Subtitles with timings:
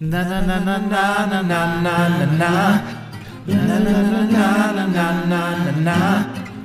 [0.00, 2.52] Na na na na na na na na na na.
[3.46, 5.98] Na na na na na na na na na na.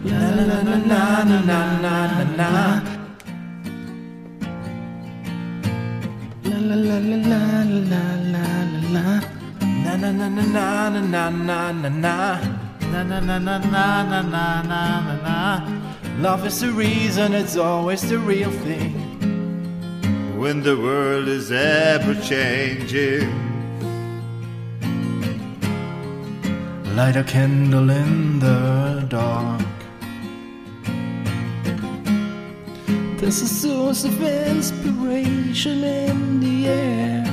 [0.05, 2.51] Na na na na na na na na na na.
[6.45, 7.41] La la la la la
[7.91, 8.47] la la la
[8.95, 9.05] la.
[9.83, 12.15] Na na na na na na na na na na.
[12.91, 15.37] Na na na na na na na na na na.
[16.21, 19.14] Love is the reason, it's always the real thing.
[20.37, 23.31] When the world is ever changing.
[26.95, 29.61] Light a candle in the dark.
[33.17, 37.23] There's a source of inspiration in the air.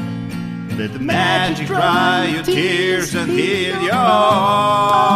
[0.78, 5.12] Let the magic dry your tears and heal your heart.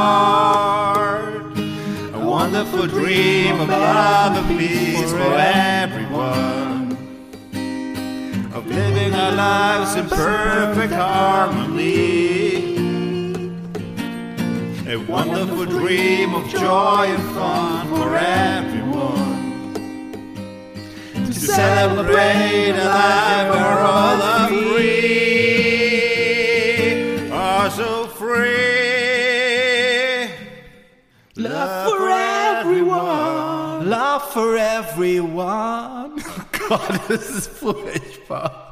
[2.15, 6.66] A wonderful dream of love and peace for everyone.
[8.77, 12.77] Living our lives in perfect harmony.
[14.87, 19.73] A wonderful dream of joy and fun for everyone.
[21.25, 25.01] To celebrate a life where all are free,
[27.31, 29.07] are so free.
[31.37, 33.89] Love for everyone.
[33.89, 36.23] Love for everyone.
[36.69, 38.66] Gott, das ist furchtbar.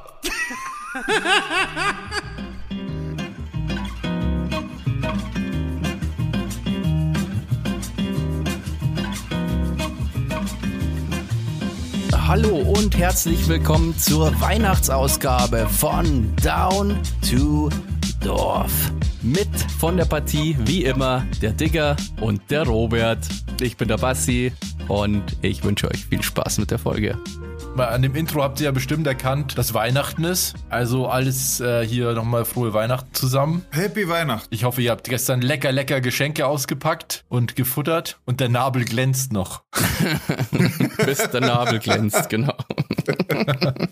[12.13, 16.99] Hallo und herzlich willkommen zur Weihnachtsausgabe von Down
[17.31, 17.69] to
[18.21, 18.93] Dorf.
[19.23, 23.19] Mit von der Partie, wie immer, der Digger und der Robert.
[23.61, 24.53] Ich bin der Bassi
[24.89, 27.19] und ich wünsche euch viel Spaß mit der Folge.
[27.77, 30.55] An dem Intro habt ihr ja bestimmt erkannt, dass Weihnachten ist.
[30.69, 33.65] Also alles äh, hier nochmal frohe Weihnachten zusammen.
[33.71, 34.53] Happy Weihnachten.
[34.55, 39.33] Ich hoffe, ihr habt gestern lecker, lecker Geschenke ausgepackt und gefuttert und der Nabel glänzt
[39.33, 39.65] noch.
[41.05, 42.57] Bis der Nabel glänzt, genau.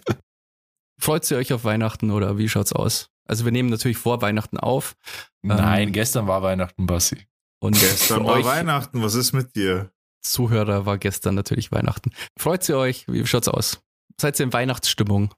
[1.01, 3.09] Freut ihr euch auf Weihnachten oder wie schaut's aus?
[3.27, 4.95] Also wir nehmen natürlich vor Weihnachten auf.
[5.43, 7.27] Nein, Ähm, gestern war Weihnachten, Bassi.
[7.61, 9.91] Und Gestern war euch Weihnachten, was ist mit dir?
[10.23, 12.11] Zuhörer war gestern natürlich Weihnachten.
[12.39, 13.07] Freut ihr euch?
[13.09, 13.81] Wie schaut's aus?
[14.21, 15.35] Seid ihr in Weihnachtsstimmung?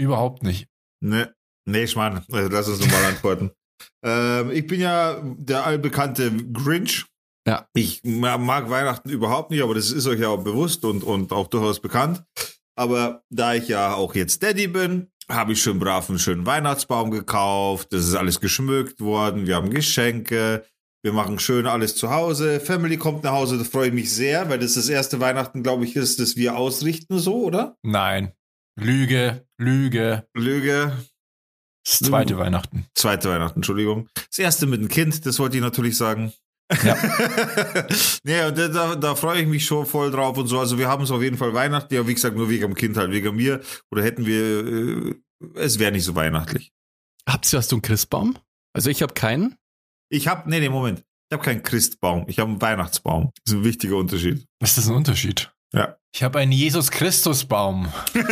[0.00, 0.68] Überhaupt nicht.
[1.00, 1.34] Ne,
[1.66, 3.50] nee, ich meine, also lass uns nochmal antworten.
[4.04, 7.06] Ähm, ich bin ja der allbekannte Grinch.
[7.46, 7.68] Ja.
[7.74, 11.30] Ich ma- mag Weihnachten überhaupt nicht, aber das ist euch ja auch bewusst und, und
[11.30, 12.24] auch durchaus bekannt.
[12.76, 17.12] Aber da ich ja auch jetzt Daddy bin, habe ich schön brav einen schönen Weihnachtsbaum
[17.12, 17.92] gekauft.
[17.92, 19.46] Das ist alles geschmückt worden.
[19.46, 20.64] Wir haben Geschenke.
[21.02, 22.58] Wir machen schön alles zu Hause.
[22.60, 25.84] Family kommt nach Hause, da freue ich mich sehr, weil das das erste Weihnachten, glaube
[25.84, 27.76] ich, ist, das wir ausrichten, so, oder?
[27.82, 28.32] Nein.
[28.76, 30.26] Lüge, Lüge.
[30.34, 30.92] Lüge.
[31.84, 32.86] Das zweite Weihnachten.
[32.94, 34.08] Zweite Weihnachten, Entschuldigung.
[34.14, 36.32] Das erste mit dem Kind, das wollte ich natürlich sagen.
[36.84, 36.96] Ja.
[38.24, 40.58] da, da, da freue ich mich schon voll drauf und so.
[40.58, 42.96] Also wir haben es auf jeden Fall Weihnachten, ja, wie gesagt, nur wegen dem Kind
[42.96, 43.60] halt, wegen mir.
[43.90, 45.14] Oder hätten wir, äh,
[45.54, 46.72] es wäre nicht so weihnachtlich.
[47.26, 48.36] Habt ihr hast du einen Christbaum?
[48.74, 49.56] Also ich habe keinen.
[50.10, 51.00] Ich habe, nee, nee, Moment.
[51.30, 53.30] Ich habe keinen Christbaum, ich habe einen Weihnachtsbaum.
[53.44, 54.46] Das ist ein wichtiger Unterschied.
[54.60, 55.52] Was ist das ein Unterschied?
[55.74, 55.96] Ja.
[56.14, 57.88] Ich habe einen Jesus-Christus-Baum.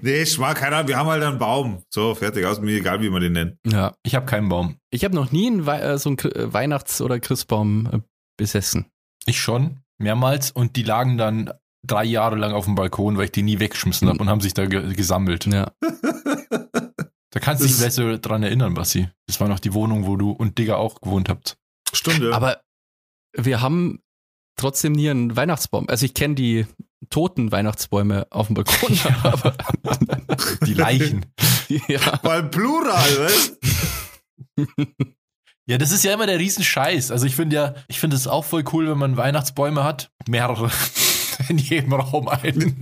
[0.00, 1.82] Nee, ich mag keine Ahnung, wir haben halt einen Baum.
[1.92, 3.58] So, fertig, aus mir egal, wie man den nennt.
[3.66, 3.94] Ja.
[4.02, 4.76] Ich habe keinen Baum.
[4.90, 7.98] Ich habe noch nie einen Wei äh, so einen Kr- äh, Weihnachts- oder Christbaum äh,
[8.38, 8.86] besessen.
[9.26, 10.50] Ich schon, mehrmals.
[10.50, 11.52] Und die lagen dann
[11.86, 14.54] drei Jahre lang auf dem Balkon, weil ich die nie weggeschmissen habe und haben sich
[14.54, 15.44] da ge gesammelt.
[15.46, 15.70] Ja.
[17.36, 19.10] Da kannst du dich vielleicht so dran erinnern, Bassi.
[19.26, 21.58] Das war noch die Wohnung, wo du und Digger auch gewohnt habt.
[21.92, 22.34] Stunde.
[22.34, 22.62] Aber
[23.36, 24.00] wir haben
[24.58, 25.86] trotzdem nie einen Weihnachtsbaum.
[25.90, 26.66] Also ich kenne die
[27.10, 29.54] toten Weihnachtsbäume auf dem Balkon, aber
[30.64, 31.26] Die Leichen.
[31.88, 32.20] ja.
[32.22, 33.58] Weil Plural, weißt
[35.66, 37.10] ja, das ist ja immer der Riesenscheiß.
[37.10, 40.10] Also ich finde ja, ich finde es auch voll cool, wenn man Weihnachtsbäume hat.
[40.26, 40.70] Mehrere.
[41.50, 42.80] In jedem Raum einen.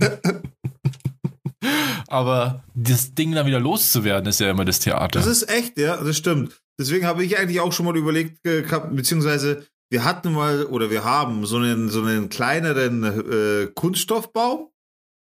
[2.07, 5.19] Aber das Ding dann wieder loszuwerden, ist ja immer das Theater.
[5.19, 6.61] Das ist echt, ja, das stimmt.
[6.79, 11.45] Deswegen habe ich eigentlich auch schon mal überlegt beziehungsweise wir hatten mal oder wir haben
[11.45, 14.71] so einen, so einen kleineren äh, Kunststoffbaum.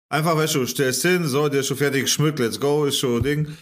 [0.08, 3.22] Einfach, weißt du, stellst hin, so, der ist schon fertig geschmückt, let's go, ist schon
[3.22, 3.56] Ding.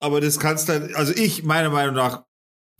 [0.00, 2.25] Aber das kannst halt, also ich, meiner Meinung nach,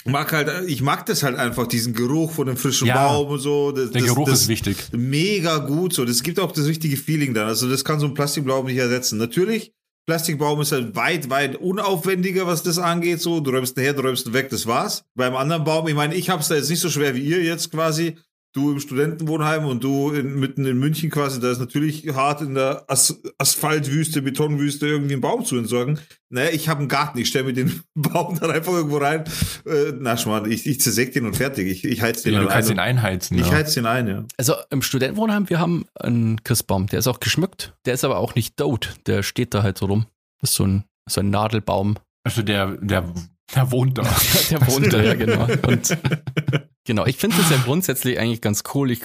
[0.06, 3.38] mag halt, ich mag das halt einfach, diesen Geruch von dem frischen Ja, Baum und
[3.38, 3.72] so.
[3.72, 4.76] Das, der das, Geruch das, ist wichtig.
[4.92, 5.92] mega gut.
[5.92, 7.46] So, das gibt auch das richtige Feeling dann.
[7.46, 9.18] Also das kann so ein Plastikbaum nicht ersetzen.
[9.18, 9.72] Natürlich,
[10.06, 13.20] Plastikbaum ist halt weit, weit unaufwendiger, was das angeht.
[13.20, 15.04] So, du räumst ihn her, du räumst ihn weg, das war's.
[15.14, 17.72] Beim anderen Baum, ich meine, ich hab's da jetzt nicht so schwer wie ihr jetzt
[17.72, 18.16] quasi.
[18.56, 22.54] Du im Studentenwohnheim und du in, mitten in München quasi, da ist natürlich hart in
[22.54, 26.00] der As Asphaltwüste, Betonwüste irgendwie einen Baum zu entsorgen.
[26.30, 29.24] Naja, ich habe einen Garten, ich stelle mir den Baum dann einfach irgendwo rein.
[29.66, 31.68] Äh, na, Schmarrn, ich, ich zersäg den und fertig.
[31.68, 32.76] Ich, ich heiz den Ja, du kannst ein.
[32.76, 33.38] ihn einheizen.
[33.38, 33.52] Ich ja.
[33.52, 34.24] heiz den ein, ja.
[34.38, 38.34] Also im Studentenwohnheim, wir haben einen Christbaum, der ist auch geschmückt, der ist aber auch
[38.34, 40.06] nicht tot, der steht da halt so rum.
[40.40, 41.96] Das ist so ein, so ein Nadelbaum.
[42.24, 43.04] Also der, der,
[43.54, 44.02] der wohnt da.
[44.50, 45.46] Der wohnt da, ja, genau.
[45.68, 45.96] Und
[46.84, 48.90] genau, ich finde das ja grundsätzlich eigentlich ganz cool.
[48.90, 49.04] Ich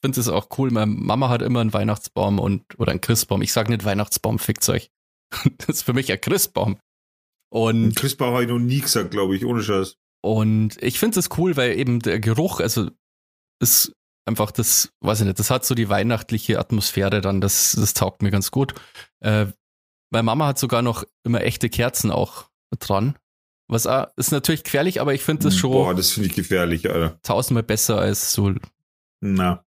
[0.00, 0.70] finde es auch cool.
[0.70, 3.42] Meine Mama hat immer einen Weihnachtsbaum und oder einen Christbaum.
[3.42, 4.90] Ich sage nicht Weihnachtsbaum, fickt euch.
[5.58, 6.78] Das ist für mich ein Christbaum.
[7.52, 9.96] Und Christbaum habe ich noch nie gesagt, glaube ich, ohne Scheiß.
[10.22, 12.90] Und ich finde es cool, weil eben der Geruch, also
[13.60, 13.92] ist
[14.26, 18.22] einfach das, weiß ich nicht, das hat so die weihnachtliche Atmosphäre dann, das, das taugt
[18.22, 18.74] mir ganz gut.
[19.20, 19.46] Äh,
[20.10, 22.48] meine Mama hat sogar noch immer echte Kerzen auch
[22.78, 23.16] dran.
[23.68, 26.88] Was auch, ist natürlich gefährlich, aber ich finde das schon Boah, das finde ich gefährlich,
[26.88, 27.18] Alter.
[27.22, 28.52] tausendmal besser als so.
[29.20, 29.64] Na.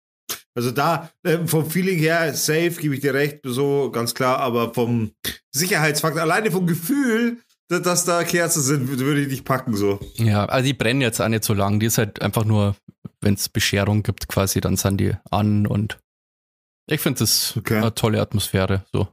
[0.54, 4.74] Also da, äh, vom Feeling her, safe, gebe ich dir recht, so ganz klar, aber
[4.74, 5.12] vom
[5.54, 9.98] Sicherheitsfaktor, alleine vom Gefühl, dass, dass da Kerzen sind, würde ich nicht packen, so.
[10.16, 11.80] Ja, also die brennen jetzt auch nicht so lang.
[11.80, 12.76] Die ist halt einfach nur,
[13.20, 15.98] wenn es Bescherung gibt, quasi, dann sind die an und
[16.90, 17.76] ich finde das Okay.
[17.76, 18.84] eine tolle Atmosphäre.
[18.92, 19.08] So.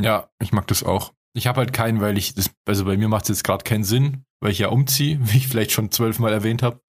[0.00, 1.12] Ja, ich mag das auch.
[1.38, 3.84] Ich habe halt keinen, weil ich das, also bei mir macht es jetzt gerade keinen
[3.84, 6.80] Sinn, weil ich ja umziehe, wie ich vielleicht schon zwölfmal erwähnt habe.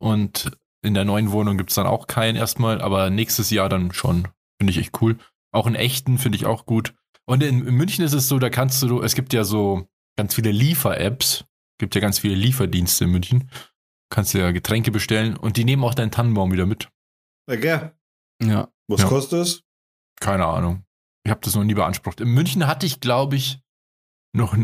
[0.00, 0.52] Und
[0.82, 4.28] in der neuen Wohnung gibt's dann auch keinen erstmal, aber nächstes Jahr dann schon.
[4.58, 5.18] Finde ich echt cool.
[5.52, 6.94] Auch in echten finde ich auch gut.
[7.26, 10.34] Und in, in München ist es so, da kannst du, es gibt ja so ganz
[10.34, 11.44] viele Liefer-Apps,
[11.78, 13.50] gibt ja ganz viele Lieferdienste in München.
[14.10, 16.88] Kannst dir ja Getränke bestellen und die nehmen auch deinen Tannenbaum wieder mit.
[17.48, 17.90] Okay.
[18.42, 18.68] Ja.
[18.88, 19.08] Was Ja.
[19.08, 19.62] kostet es?
[20.20, 20.84] Keine Ahnung.
[21.24, 22.20] Ich habe das noch nie beansprucht.
[22.20, 23.60] In München hatte ich, glaube ich,
[24.32, 24.56] noch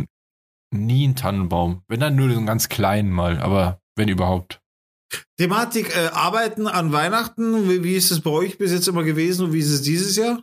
[0.73, 1.83] nie einen Tannenbaum.
[1.89, 4.61] Wenn dann nur so einen ganz kleinen mal, aber wenn überhaupt.
[5.39, 9.47] Thematik äh, Arbeiten an Weihnachten, wie, wie ist es bei euch bis jetzt immer gewesen
[9.47, 10.43] und wie ist es dieses Jahr?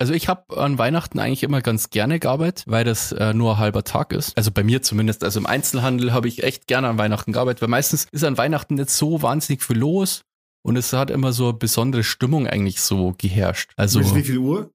[0.00, 3.58] Also ich habe an Weihnachten eigentlich immer ganz gerne gearbeitet, weil das äh, nur ein
[3.58, 4.36] halber Tag ist.
[4.36, 5.24] Also bei mir zumindest.
[5.24, 8.74] Also im Einzelhandel habe ich echt gerne an Weihnachten gearbeitet, weil meistens ist an Weihnachten
[8.74, 10.22] nicht so wahnsinnig viel los
[10.62, 13.72] und es hat immer so eine besondere Stimmung eigentlich so geherrscht.
[13.76, 14.70] Also Bis wie viel Uhr?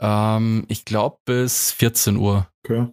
[0.00, 2.48] ähm, ich glaube bis 14 Uhr.
[2.64, 2.88] Okay.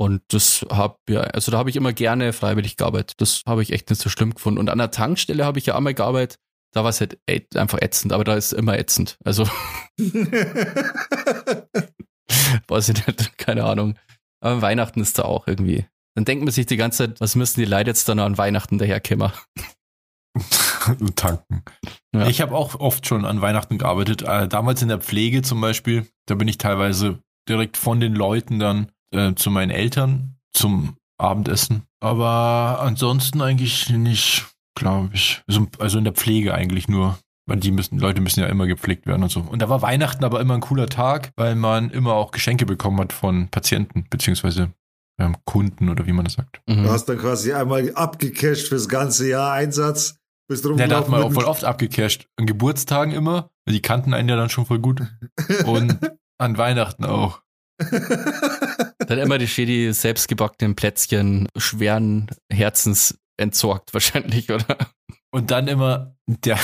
[0.00, 3.14] Und das hab ja, also da habe ich immer gerne freiwillig gearbeitet.
[3.20, 4.58] Das habe ich echt nicht so schlimm gefunden.
[4.60, 6.38] Und an der Tankstelle habe ich ja einmal gearbeitet.
[6.72, 9.16] Da war es halt ä- einfach ätzend, aber da ist immer ätzend.
[9.24, 9.48] Also
[12.68, 13.96] weiß ich nicht, keine Ahnung.
[14.40, 15.86] Aber Weihnachten ist da auch irgendwie.
[16.14, 18.38] Dann denkt man sich die ganze Zeit, was müssen die Leute jetzt da noch an
[18.38, 19.32] Weihnachten daherkämmer?
[21.16, 21.64] Tanken.
[22.14, 22.28] Ja.
[22.28, 24.22] Ich habe auch oft schon an Weihnachten gearbeitet.
[24.22, 27.18] Äh, damals in der Pflege zum Beispiel, da bin ich teilweise
[27.48, 31.82] direkt von den Leuten dann äh, zu meinen Eltern zum Abendessen.
[32.00, 34.46] Aber ansonsten eigentlich nicht,
[34.76, 35.42] glaube ich.
[35.48, 37.18] Also, also in der Pflege eigentlich nur.
[37.46, 39.40] Weil die müssen, Leute müssen ja immer gepflegt werden und so.
[39.40, 43.00] Und da war Weihnachten aber immer ein cooler Tag, weil man immer auch Geschenke bekommen
[43.00, 44.70] hat von Patienten, beziehungsweise
[45.18, 46.60] ähm, Kunden oder wie man das sagt.
[46.66, 46.90] Du Mhm.
[46.90, 50.16] hast dann quasi einmal abgecasht fürs ganze Jahr Einsatz.
[50.46, 52.26] Bist Ja, da hat man auch voll oft abgecasht.
[52.36, 55.02] An Geburtstagen immer, weil die kannten einen ja dann schon voll gut.
[55.64, 55.98] Und
[56.38, 57.40] an Weihnachten auch.
[57.78, 64.76] Dann immer die Schädi selbstgebackenen Plätzchen schweren Herzens entsorgt wahrscheinlich, oder?
[65.30, 66.58] Und dann immer der,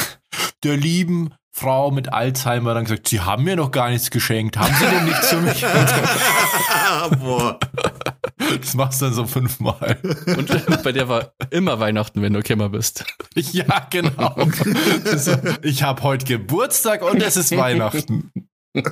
[0.62, 4.56] der lieben Frau mit Alzheimer dann gesagt, Sie haben mir noch gar nichts geschenkt.
[4.56, 5.64] Haben Sie denn nichts für mich?
[7.20, 7.60] Boah.
[8.60, 9.98] Das machst du dann so fünfmal.
[10.26, 13.04] Und bei der war immer Weihnachten, wenn du Kämmer bist.
[13.36, 14.36] Ja, genau.
[15.62, 18.32] Ich habe heute Geburtstag und es ist Weihnachten.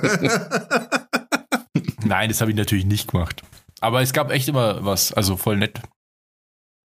[2.03, 3.43] Nein, das habe ich natürlich nicht gemacht.
[3.81, 5.81] Aber es gab echt immer was, also voll nett.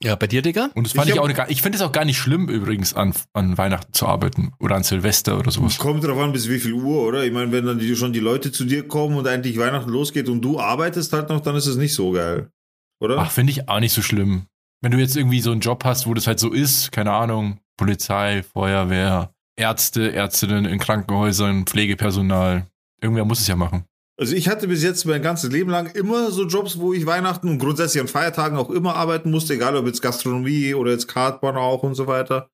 [0.03, 0.71] Ja, bei dir, Digga?
[0.75, 2.95] Und das fand Ich ich, auch gar, ich finde es auch gar nicht schlimm übrigens
[2.95, 5.79] an, an Weihnachten zu arbeiten oder an Silvester oder sowas.
[5.79, 7.25] Kommt drauf an, bis wie viel Uhr, oder?
[7.25, 10.29] Ich meine, wenn dann die, schon die Leute zu dir kommen und eigentlich Weihnachten losgeht
[10.29, 12.51] und du arbeitest halt noch, dann ist es nicht so geil.
[13.01, 13.19] Oder?
[13.19, 14.47] Ach, finde ich auch nicht so schlimm.
[14.81, 17.59] Wenn du jetzt irgendwie so einen Job hast, wo das halt so ist, keine Ahnung,
[17.77, 22.67] Polizei, Feuerwehr, Ärzte, Ärztinnen in Krankenhäusern, Pflegepersonal,
[23.01, 23.85] irgendwer muss es ja machen.
[24.21, 27.49] Also ich hatte bis jetzt mein ganzes Leben lang immer so Jobs, wo ich Weihnachten
[27.49, 31.57] und grundsätzlich an Feiertagen auch immer arbeiten musste, egal ob jetzt Gastronomie oder jetzt Kartbahn
[31.57, 32.51] auch und so weiter.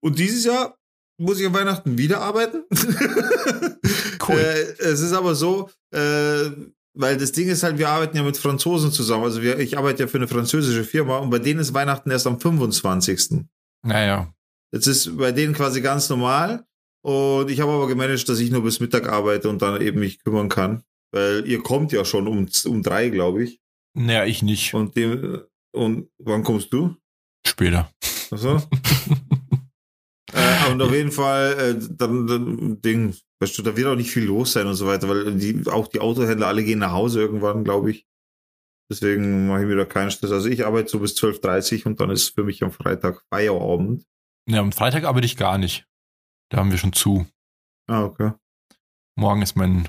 [0.00, 0.78] Und dieses Jahr
[1.18, 2.64] muss ich an Weihnachten wieder arbeiten.
[4.28, 4.38] Cool.
[4.38, 6.50] Äh, es ist aber so, äh,
[6.94, 9.24] weil das Ding ist halt, wir arbeiten ja mit Franzosen zusammen.
[9.24, 12.28] Also wir, ich arbeite ja für eine französische Firma und bei denen ist Weihnachten erst
[12.28, 13.44] am 25.
[13.84, 14.32] Naja,
[14.72, 16.64] Jetzt ist bei denen quasi ganz normal.
[17.04, 20.22] Und ich habe aber gemanagt, dass ich nur bis Mittag arbeite und dann eben mich
[20.22, 20.82] kümmern kann.
[21.12, 23.60] Weil ihr kommt ja schon um, um drei, glaube ich.
[23.94, 24.74] naja, ich nicht.
[24.74, 25.42] Und dem,
[25.72, 26.96] und wann kommst du?
[27.46, 27.90] Später.
[28.30, 28.56] Achso.
[30.32, 34.10] äh, und auf jeden Fall, äh, dann, dann Ding, weißt du, da wird auch nicht
[34.10, 37.20] viel los sein und so weiter, weil die, auch die Autohändler alle gehen nach Hause
[37.20, 38.06] irgendwann, glaube ich.
[38.90, 40.32] Deswegen mache ich mir da keinen Stress.
[40.32, 44.04] Also ich arbeite so bis 12.30 und dann ist für mich am Freitag Feierabend.
[44.48, 45.86] Ja, am Freitag arbeite ich gar nicht.
[46.50, 47.26] Da haben wir schon zu.
[47.86, 48.32] Ah, okay.
[49.16, 49.88] Morgen ist mein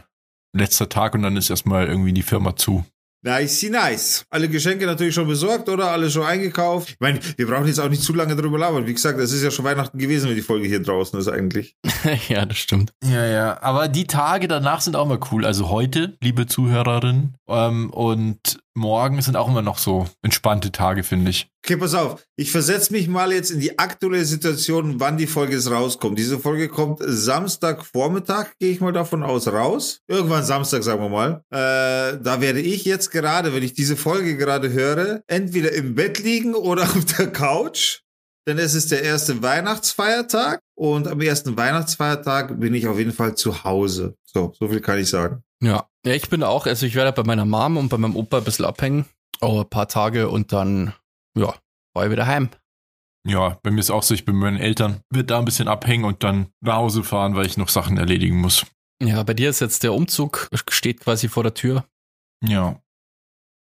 [0.53, 2.85] letzter Tag und dann ist erstmal irgendwie die Firma zu.
[3.25, 4.25] Nice, nice.
[4.29, 5.91] Alle Geschenke natürlich schon besorgt, oder?
[5.91, 6.89] Alle schon eingekauft.
[6.89, 8.85] Ich meine, wir brauchen jetzt auch nicht zu lange drüber labern.
[8.85, 11.77] Wie gesagt, es ist ja schon Weihnachten gewesen, wenn die Folge hier draußen ist eigentlich.
[12.27, 12.91] ja, das stimmt.
[13.01, 13.61] Ja, ja.
[13.61, 15.45] Aber die Tage danach sind auch mal cool.
[15.45, 21.31] Also heute, liebe Zuhörerin, ähm, und morgen sind auch immer noch so entspannte Tage, finde
[21.31, 21.49] ich.
[21.63, 22.25] Okay, pass auf.
[22.35, 26.17] Ich versetze mich mal jetzt in die aktuelle Situation, wann die Folge jetzt rauskommt.
[26.17, 30.01] Diese Folge kommt Samstagvormittag, gehe ich mal davon aus, raus.
[30.07, 31.43] Irgendwann Samstag, sagen wir mal.
[31.51, 36.19] Äh, da werde ich jetzt gerade, wenn ich diese Folge gerade höre, entweder im Bett
[36.19, 37.99] liegen oder auf der Couch.
[38.45, 43.35] Denn es ist der erste Weihnachtsfeiertag und am ersten Weihnachtsfeiertag bin ich auf jeden Fall
[43.35, 44.17] zu Hause.
[44.25, 45.43] So, so viel kann ich sagen.
[45.61, 45.87] Ja.
[46.05, 48.43] Ja, ich bin auch, also ich werde bei meiner Mom und bei meinem Opa ein
[48.43, 49.05] bisschen abhängen.
[49.39, 50.93] Aber ein paar Tage und dann,
[51.37, 51.53] ja,
[51.93, 52.49] war ich wieder heim.
[53.25, 55.69] Ja, bei mir ist auch so, ich bin mit meinen Eltern, wird da ein bisschen
[55.69, 58.65] abhängen und dann nach Hause fahren, weil ich noch Sachen erledigen muss.
[59.01, 61.85] Ja, bei dir ist jetzt der Umzug, steht quasi vor der Tür.
[62.43, 62.81] Ja.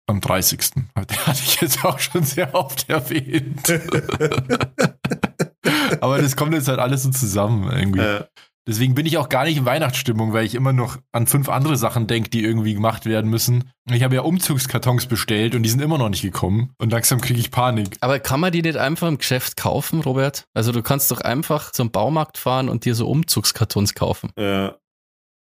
[0.07, 0.71] Am 30.
[0.71, 3.69] Den hatte ich jetzt auch schon sehr oft erwähnt.
[6.01, 8.01] Aber das kommt jetzt halt alles so zusammen irgendwie.
[8.01, 8.25] Äh,
[8.69, 11.79] Deswegen bin ich auch gar nicht in Weihnachtsstimmung, weil ich immer noch an fünf andere
[11.79, 13.71] Sachen denke, die irgendwie gemacht werden müssen.
[13.91, 16.75] Ich habe ja Umzugskartons bestellt und die sind immer noch nicht gekommen.
[16.77, 17.97] Und langsam kriege ich Panik.
[18.01, 20.45] Aber kann man die nicht einfach im Geschäft kaufen, Robert?
[20.53, 24.31] Also du kannst doch einfach zum Baumarkt fahren und dir so Umzugskartons kaufen.
[24.37, 24.77] ja.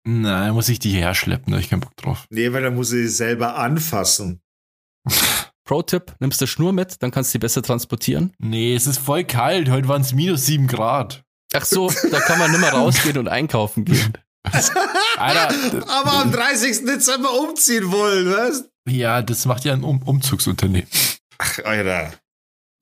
[0.09, 2.27] Nein, muss ich die herschleppen, da hab ich keinen Bock drauf.
[2.29, 4.39] Nee, weil dann muss ich sie selber anfassen.
[5.65, 8.31] Pro-Tipp, nimmst du Schnur mit, dann kannst du die besser transportieren.
[8.39, 9.69] Nee, es ist voll kalt.
[9.69, 11.25] Heute waren es minus sieben Grad.
[11.53, 14.13] Ach so, da kann man nimmer rausgehen und einkaufen gehen.
[15.17, 15.49] Alter,
[15.89, 16.85] Aber am 30.
[16.85, 18.69] Dezember umziehen wollen, was?
[18.87, 20.87] ja, das macht ja ein um Umzugsunternehmen.
[21.37, 22.13] Ach, Alter.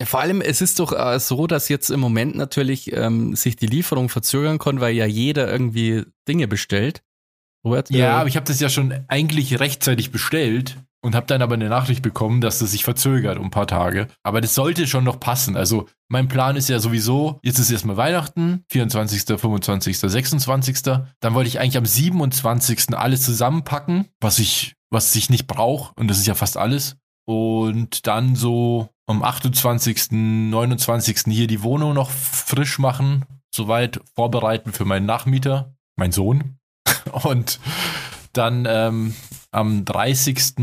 [0.04, 3.68] Vor allem, es ist doch äh, so, dass jetzt im Moment natürlich ähm, sich die
[3.68, 7.02] Lieferung verzögern kann, weil ja jeder irgendwie Dinge bestellt.
[7.64, 7.90] Robert?
[7.90, 11.54] Ja, äh, aber ich habe das ja schon eigentlich rechtzeitig bestellt und habe dann aber
[11.54, 14.08] eine Nachricht bekommen, dass das sich verzögert um ein paar Tage.
[14.24, 15.56] Aber das sollte schon noch passen.
[15.56, 20.82] Also mein Plan ist ja sowieso, jetzt ist erstmal Weihnachten, 24., 25., 26.
[20.82, 22.98] Dann wollte ich eigentlich am 27.
[22.98, 25.94] alles zusammenpacken, was ich, was ich nicht brauche.
[25.96, 26.98] Und das ist ja fast alles.
[27.28, 31.18] Und dann so am 28., 29.
[31.28, 36.58] hier die Wohnung noch frisch machen, soweit vorbereiten für meinen Nachmieter, mein Sohn.
[37.12, 37.60] Und
[38.38, 39.14] dann ähm,
[39.52, 40.54] am 30.,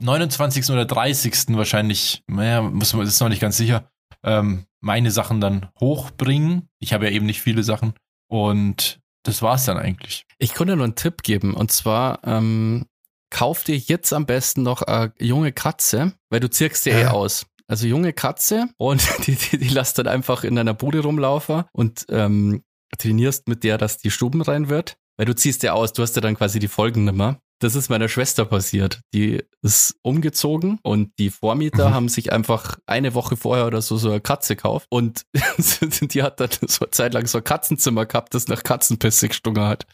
[0.00, 0.70] 29.
[0.70, 1.34] oder 30.
[1.56, 3.90] wahrscheinlich, naja, muss man, ist noch nicht ganz sicher,
[4.22, 6.68] ähm, meine Sachen dann hochbringen.
[6.78, 7.94] Ich habe ja eben nicht viele Sachen.
[8.28, 10.24] Und das war's dann eigentlich.
[10.38, 12.86] Ich konnte nur einen Tipp geben und zwar ähm,
[13.30, 17.10] kauf dir jetzt am besten noch eine junge Katze, weil du zirkst sie eh Ja.
[17.10, 17.46] aus.
[17.66, 22.06] Also junge Katze und die, die, die lässt dann einfach in deiner Bude rumlaufen und
[22.08, 22.62] ähm,
[22.96, 24.96] trainierst mit der, dass die Stuben rein wird.
[25.18, 27.40] Weil du ziehst ja aus, du hast ja dann quasi die Folgen nimmer.
[27.60, 29.00] Das ist meiner Schwester passiert.
[29.12, 31.94] Die ist umgezogen und die Vormieter Mhm.
[31.94, 35.22] haben sich einfach eine Woche vorher oder so so eine Katze gekauft und
[36.12, 39.64] die hat dann so eine Zeit lang so ein Katzenzimmer gehabt, das nach Katzenpisse gestunken
[39.64, 39.86] hat.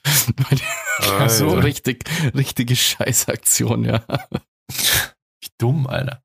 [1.29, 2.05] so richtig,
[2.35, 4.05] richtige Scheißaktion, ja.
[4.69, 6.21] Wie dumm, Alter.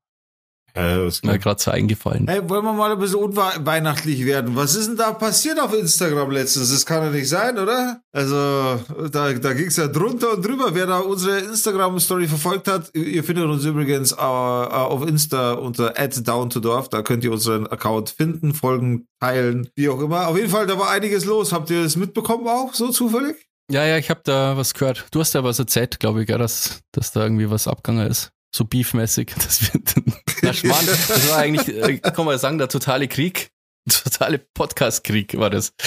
[0.76, 2.26] Ja, was Mir gerade so eingefallen.
[2.28, 4.56] Hey, wollen wir mal ein bisschen unweihnachtlich werden?
[4.56, 6.70] Was ist denn da passiert auf Instagram letztens?
[6.70, 8.00] Das kann ja nicht sein, oder?
[8.12, 10.74] Also, da, da ging es ja drunter und drüber.
[10.74, 16.88] Wer da unsere Instagram-Story verfolgt hat, ihr findet uns übrigens äh, auf Insta unter @downtodorf.
[16.88, 20.28] Da könnt ihr unseren Account finden, folgen, teilen, wie auch immer.
[20.28, 21.52] Auf jeden Fall, da war einiges los.
[21.52, 23.36] Habt ihr das mitbekommen auch, so zufällig?
[23.70, 25.06] Ja, ja, ich habe da was gehört.
[25.12, 28.32] Du hast ja was erzählt, glaube ich, ja, dass, dass da irgendwie was abgegangen ist.
[28.54, 29.32] So beefmäßig.
[29.36, 29.94] Das wird
[30.42, 30.86] na Schmarrn.
[30.86, 33.50] Das war eigentlich, äh, kann man sagen, der totale Krieg.
[33.88, 35.72] Totale Podcast-Krieg war das.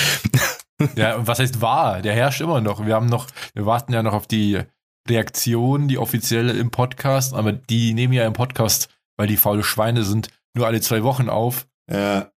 [0.95, 2.01] Ja, und was heißt wahr?
[2.01, 2.85] Der herrscht immer noch.
[2.85, 4.59] Wir haben noch, wir warten ja noch auf die
[5.07, 10.03] Reaktion, die offizielle im Podcast, aber die nehmen ja im Podcast, weil die faule Schweine
[10.03, 11.67] sind, nur alle zwei Wochen auf.
[11.89, 12.31] Ja.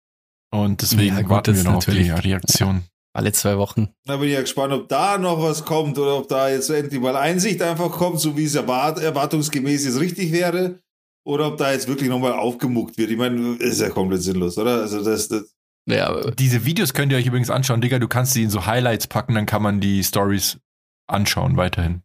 [0.51, 2.10] Und deswegen Ja, gut, warten wir noch auf die.
[2.12, 2.84] Reaktion.
[3.15, 3.88] Alle zwei Wochen.
[4.05, 7.00] Da bin ich ja gespannt, ob da noch was kommt oder ob da jetzt endlich
[7.00, 10.81] mal Einsicht einfach kommt, so wie es erwart erwartungsgemäß jetzt richtig wäre.
[11.25, 13.10] Oder ob da jetzt wirklich nochmal aufgemuckt wird.
[13.10, 14.81] Ich meine, ist ja komplett sinnlos, oder?
[14.81, 15.55] Also das, das
[15.88, 18.00] Ja, aber Diese Videos könnt ihr euch übrigens anschauen, Digga.
[18.00, 20.60] Du kannst die in so Highlights packen, dann kann man die Stories
[21.07, 22.01] anschauen weiterhin.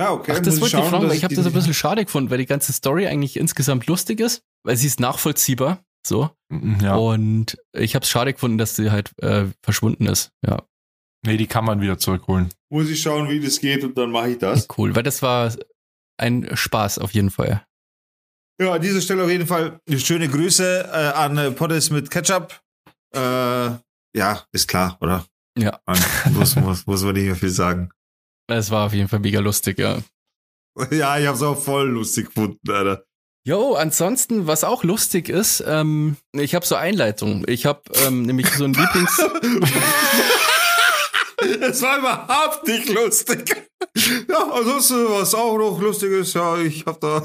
[0.00, 0.32] ja, okay.
[0.34, 2.46] Ach, das wollte ich fragen, weil ich habe das ein bisschen schade gefunden, weil die
[2.46, 5.84] ganze Story eigentlich insgesamt lustig ist, weil sie ist nachvollziehbar.
[6.06, 6.30] So.
[6.80, 6.96] Ja.
[6.96, 10.30] Und ich habe es schade gefunden, dass sie halt äh, verschwunden ist.
[10.46, 10.62] Ja,
[11.26, 12.50] Nee, die kann man wieder zurückholen.
[12.70, 14.68] Muss ich schauen, wie das geht und dann mache ich das.
[14.76, 14.94] cool.
[14.94, 15.52] Weil das war
[16.18, 17.66] ein Spaß auf jeden Fall.
[18.60, 22.60] Ja, an dieser Stelle auf jeden Fall schöne Grüße äh, an äh, Pottes mit Ketchup.
[23.14, 23.70] Äh,
[24.16, 25.26] ja, ist klar, oder?
[25.58, 25.80] Ja.
[25.86, 25.98] Man,
[26.34, 27.90] muss, muss, muss man nicht mehr viel sagen.
[28.48, 29.98] Es war auf jeden Fall mega lustig, ja.
[30.90, 33.04] Ja, ich hab's auch voll lustig gefunden, Alter.
[33.46, 37.44] Jo, ansonsten, was auch lustig ist, ähm, ich habe so Einleitungen.
[37.46, 39.20] Ich habe ähm, nämlich so ein Lieblings...
[41.60, 43.68] Es war überhaupt nicht lustig.
[44.30, 47.22] Ja, ansonsten, was auch noch lustig ist, ja, ich hab da.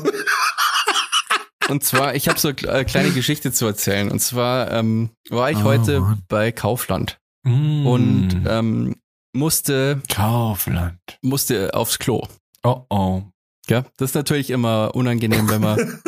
[1.70, 4.12] Und zwar, ich habe so eine kleine Geschichte zu erzählen.
[4.12, 6.22] Und zwar ähm, war ich Oh, heute Mann.
[6.28, 7.88] bei Kaufland Mm.
[7.88, 8.96] und ähm,
[9.34, 10.98] musste, Kaufland.
[11.22, 12.28] musste aufs Klo.
[12.64, 13.22] Oh oh.
[13.70, 15.78] Ja, das ist natürlich immer unangenehm, wenn man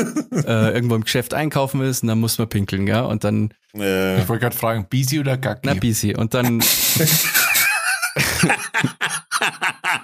[0.46, 3.02] äh, irgendwo im Geschäft einkaufen ist und dann muss man pinkeln, ja.
[3.02, 5.62] Und dann, Äh, Ich wollte gerade fragen, Bisi oder Gacki?
[5.64, 6.16] na, busy.
[6.16, 6.62] Und dann.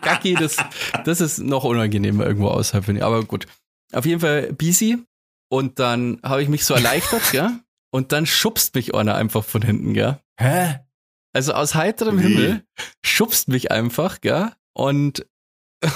[0.01, 0.57] Gacki, das,
[1.05, 3.05] das ist noch unangenehmer irgendwo außerhalb, finde ich.
[3.05, 3.47] Aber gut.
[3.93, 4.99] Auf jeden Fall busy.
[5.49, 7.49] Und dann habe ich mich so erleichtert, gell?
[7.91, 10.19] Und dann schubst mich einer einfach von hinten, gell?
[10.39, 10.79] Hä?
[11.33, 12.23] Also aus heiterem Wie?
[12.23, 12.63] Himmel
[13.05, 14.51] schubst mich einfach, gell?
[14.73, 15.25] Und,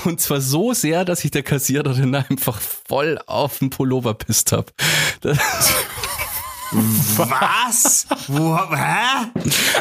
[0.05, 4.71] und zwar so sehr, dass ich der Kassiererin einfach voll auf den Pullover pisst hab.
[5.21, 5.37] Das,
[6.71, 8.07] was?
[8.27, 9.27] Wo, hä?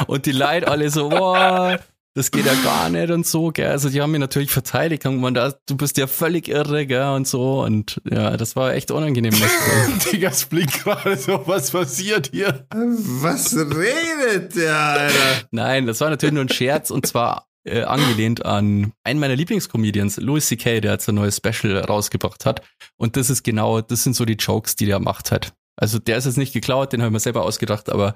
[0.07, 1.79] und die Leute alle so, boah,
[2.14, 3.71] das geht ja gar nicht und so, gell?
[3.71, 7.11] Also die haben mich natürlich verteidigt, haben gemeint, ah, du bist ja völlig irre, gell?
[7.11, 7.62] Und so.
[7.62, 9.33] Und ja, das war echt unangenehm.
[9.33, 10.00] sagen.
[10.12, 12.67] Diggas Blick gerade so, was passiert hier?
[12.73, 15.14] Was redet der, Alter?
[15.52, 20.19] Nein, das war natürlich nur ein Scherz und zwar äh, angelehnt an einen meiner Lieblingscomedians,
[20.19, 22.62] Louis C.K., der jetzt ein neues Special rausgebracht hat.
[22.97, 25.52] Und das ist genau, das sind so die Jokes, die der macht hat.
[25.76, 28.14] Also der ist jetzt nicht geklaut, den habe ich mir selber ausgedacht, aber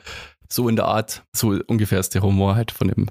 [0.50, 3.10] so in der Art, so ungefähr ist der Humor halt von dem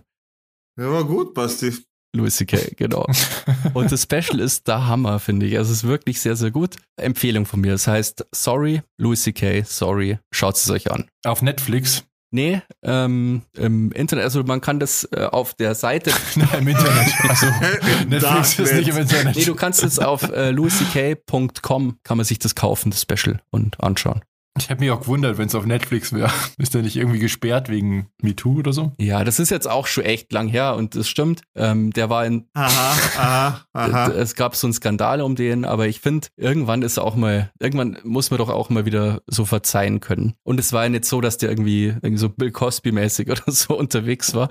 [0.79, 1.73] Ja, war gut, Basti.
[2.15, 3.07] Louis C.K., genau.
[3.73, 5.57] Und das Special ist der Hammer, finde ich.
[5.57, 6.75] Also es ist wirklich sehr, sehr gut.
[6.95, 7.73] Empfehlung von mir.
[7.73, 11.09] Es heißt Sorry, Louis C.K., sorry, schaut es euch an.
[11.25, 12.03] Auf Netflix?
[12.33, 17.13] Nee, ähm, im Internet, also man kann das äh, auf der Seite Nein, im Internet.
[17.29, 17.45] Also,
[18.09, 19.35] Netflix ist nicht im Internet.
[19.35, 23.79] Nee, du kannst es auf äh, louisck.com kann man sich das kaufen, das Special und
[23.83, 24.21] anschauen.
[24.57, 26.31] Ich habe mich auch gewundert, wenn es auf Netflix wäre.
[26.57, 28.91] Ist der nicht irgendwie gesperrt wegen MeToo oder so?
[28.99, 31.41] Ja, das ist jetzt auch schon echt lang her und das stimmt.
[31.55, 34.07] Ähm, der war in, Aha, aha, aha.
[34.15, 37.97] es gab so einen Skandal um den, aber ich finde, irgendwann ist auch mal, irgendwann
[38.03, 40.35] muss man doch auch mal wieder so verzeihen können.
[40.43, 43.75] Und es war ja nicht so, dass der irgendwie, irgendwie so Bill Cosby-mäßig oder so
[43.75, 44.49] unterwegs war,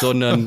[0.00, 0.44] sondern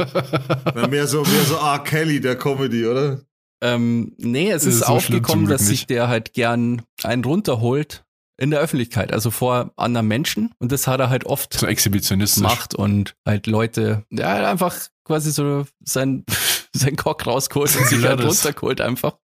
[0.76, 1.80] Na, mehr so, mehr so R.
[1.84, 3.22] Kelly, der Comedy, oder?
[3.62, 8.04] Ähm, nee, es ist, ist aufgekommen, dass sich der halt gern einen runterholt
[8.38, 10.54] in der Öffentlichkeit, also vor anderen Menschen.
[10.60, 12.42] Und das hat er halt oft So exhibitionistisch.
[12.42, 16.26] gemacht und halt Leute, ja, halt einfach quasi so sein,
[16.74, 19.18] sein Cock rausgeholt und sich Ja, halt runtergeholt einfach.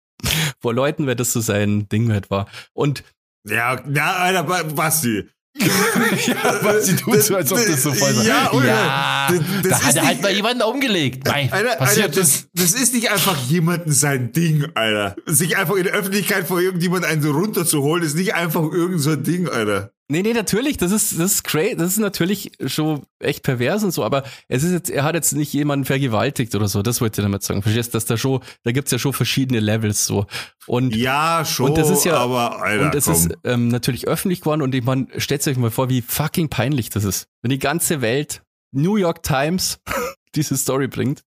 [0.59, 2.47] Vor Leuten, weil das so sein Ding halt war.
[2.73, 3.03] Und
[3.47, 5.29] Ja, na, Alter, Ba- Basti.
[5.59, 8.23] Ja, weil sie tut so, als ob das so voll war.
[8.23, 8.65] Ja, oder?
[8.65, 11.25] ja Das- das da ist hat er halt nicht- mal jemanden umgelegt.
[11.25, 15.15] Nein, Alter, Alter passiert das, das ist nicht einfach jemanden sein Ding, Alter.
[15.25, 19.11] Sich einfach in der Öffentlichkeit vor irgendjemand einen so runterzuholen, ist nicht einfach irgend so
[19.11, 19.91] ein Ding, Alter.
[20.09, 23.91] Nee, nee, natürlich, das ist, das ist great, das ist natürlich schon echt pervers und
[23.91, 27.19] so, aber es ist jetzt, er hat jetzt nicht jemanden vergewaltigt oder so, das wollte
[27.19, 27.61] ich damit sagen.
[27.61, 30.25] Verstehst du, dass da schon, da gibt's ja schon verschiedene Levels so.
[30.65, 33.13] Und, Ja, schon, Und das ist ja- aber Alter, und es komm.
[33.15, 36.89] ist ähm, natürlich öffentlich geworden und ich man stellt euch mal vor, wie fucking peinlich
[36.89, 37.27] das ist.
[37.41, 39.79] Wenn die ganze Welt, New York Times,
[40.35, 41.23] diese Story bringt.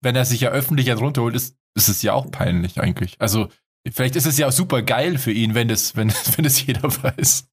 [0.00, 3.16] Wenn er sich ja öffentlich jetzt runterholt, ist, ist es ja auch peinlich eigentlich.
[3.18, 3.48] Also,
[3.90, 6.82] vielleicht ist es ja auch super geil für ihn, wenn das, wenn, wenn das jeder
[6.82, 7.46] weiß.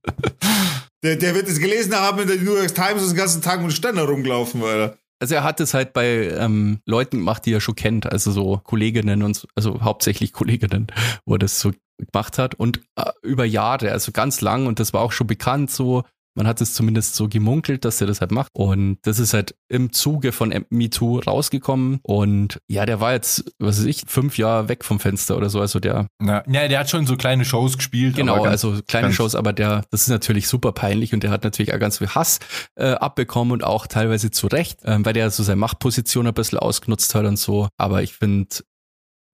[1.04, 3.62] der, der wird es gelesen haben in der New York Times und den ganzen Tag
[3.62, 4.98] mit Ständer rumgelaufen, Alter.
[5.22, 8.62] Also er hat es halt bei ähm, Leuten gemacht, die er schon kennt, also so
[8.64, 10.88] Kolleginnen und so, also hauptsächlich Kolleginnen,
[11.26, 14.94] wo er das so gemacht hat und äh, über Jahre, also ganz lang und das
[14.94, 16.04] war auch schon bekannt so.
[16.36, 18.50] Man hat es zumindest so gemunkelt, dass er das halt macht.
[18.54, 22.00] Und das ist halt im Zuge von MeToo rausgekommen.
[22.04, 25.60] Und ja, der war jetzt, was weiß ich, fünf Jahre weg vom Fenster oder so.
[25.60, 28.16] Also der, Na, ja, der hat schon so kleine Shows gespielt.
[28.16, 31.32] Genau, ganz- also kleine ganz- Shows, aber der, das ist natürlich super peinlich und der
[31.32, 32.40] hat natürlich auch ganz viel Hass
[32.76, 36.60] äh, abbekommen und auch teilweise zu Recht, ähm, weil der so seine Machtposition ein bisschen
[36.60, 37.68] ausgenutzt hat und so.
[37.78, 38.48] Aber ich finde,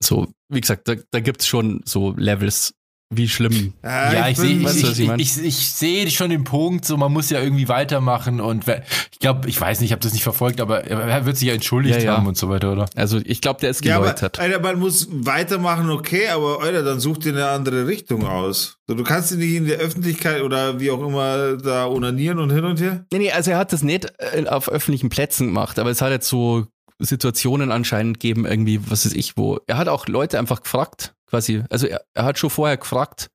[0.03, 2.73] so, wie gesagt, da, da gibt's schon so Levels
[3.11, 3.73] wie schlimm.
[3.83, 7.39] Ja, ich, sehe ich, ich, ich, ich, sehe schon den Punkt, so man muss ja
[7.39, 8.65] irgendwie weitermachen und
[9.11, 11.53] ich glaube, ich weiß nicht, ich habe das nicht verfolgt, aber er wird sich ja
[11.53, 12.17] entschuldigt ja, ja.
[12.17, 12.87] haben und so weiter, oder?
[12.95, 14.37] Also ich glaube, der ist geläutert.
[14.37, 18.25] Ja, aber, Alter, man muss weitermachen, okay, aber Alter, dann such dir eine andere Richtung
[18.25, 18.77] aus.
[18.87, 22.65] Du kannst ihn nicht in der Öffentlichkeit oder wie auch immer da onanieren und hin
[22.65, 23.05] und her?
[23.11, 26.11] Nee, nee, also er hat das nicht äh, auf öffentlichen Plätzen gemacht, aber es hat
[26.11, 26.65] jetzt so
[26.99, 29.59] Situationen anscheinend geben, irgendwie, was weiß ich, wo.
[29.67, 31.63] Er hat auch Leute einfach gefragt, quasi.
[31.69, 33.29] Also er, er hat schon vorher gefragt,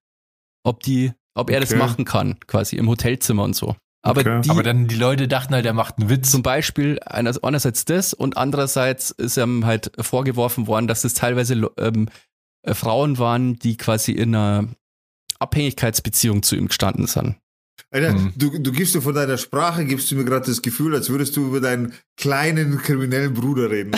[0.65, 1.69] ob die, ob er okay.
[1.69, 3.77] das machen kann, quasi im Hotelzimmer und so.
[4.03, 4.41] Aber, okay.
[4.41, 6.31] die, aber dann die Leute dachten halt, er macht einen Witz.
[6.31, 12.09] Zum Beispiel einerseits das und andererseits ist ihm halt vorgeworfen worden, dass es teilweise ähm,
[12.63, 14.69] äh, Frauen waren, die quasi in einer
[15.39, 17.37] Abhängigkeitsbeziehung zu ihm gestanden sind.
[17.93, 18.33] Alter, mhm.
[18.37, 21.37] du, du gibst dir von deiner Sprache, gibst du mir gerade das Gefühl, als würdest
[21.37, 23.91] du über deinen kleinen kriminellen Bruder reden.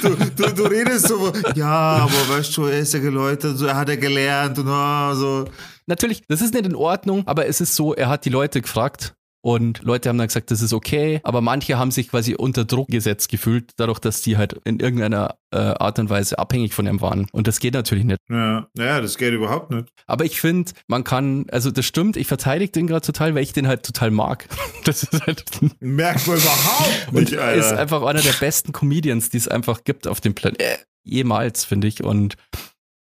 [0.00, 3.66] so, du, du, du, redest so, ja, aber weißt du, er ist ja geläutert, so,
[3.66, 5.44] er hat ja gelernt und oh, so.
[5.86, 9.14] Natürlich, das ist nicht in Ordnung, aber es ist so, er hat die Leute gefragt,
[9.44, 12.88] und Leute haben dann gesagt, das ist okay, aber manche haben sich quasi unter Druck
[12.88, 17.02] gesetzt gefühlt, dadurch, dass die halt in irgendeiner äh, Art und Weise abhängig von ihm
[17.02, 17.26] waren.
[17.30, 18.20] Und das geht natürlich nicht.
[18.30, 19.90] Ja, ja das geht überhaupt nicht.
[20.06, 23.52] Aber ich finde, man kann, also das stimmt, ich verteidige den gerade total, weil ich
[23.52, 24.48] den halt total mag.
[24.84, 25.44] Das ist halt.
[25.80, 27.54] Merkt man überhaupt nicht, Alter.
[27.54, 30.62] ist einfach einer der besten Comedians, die es einfach gibt auf dem Planeten.
[30.62, 32.02] Äh, jemals, finde ich.
[32.02, 32.36] Und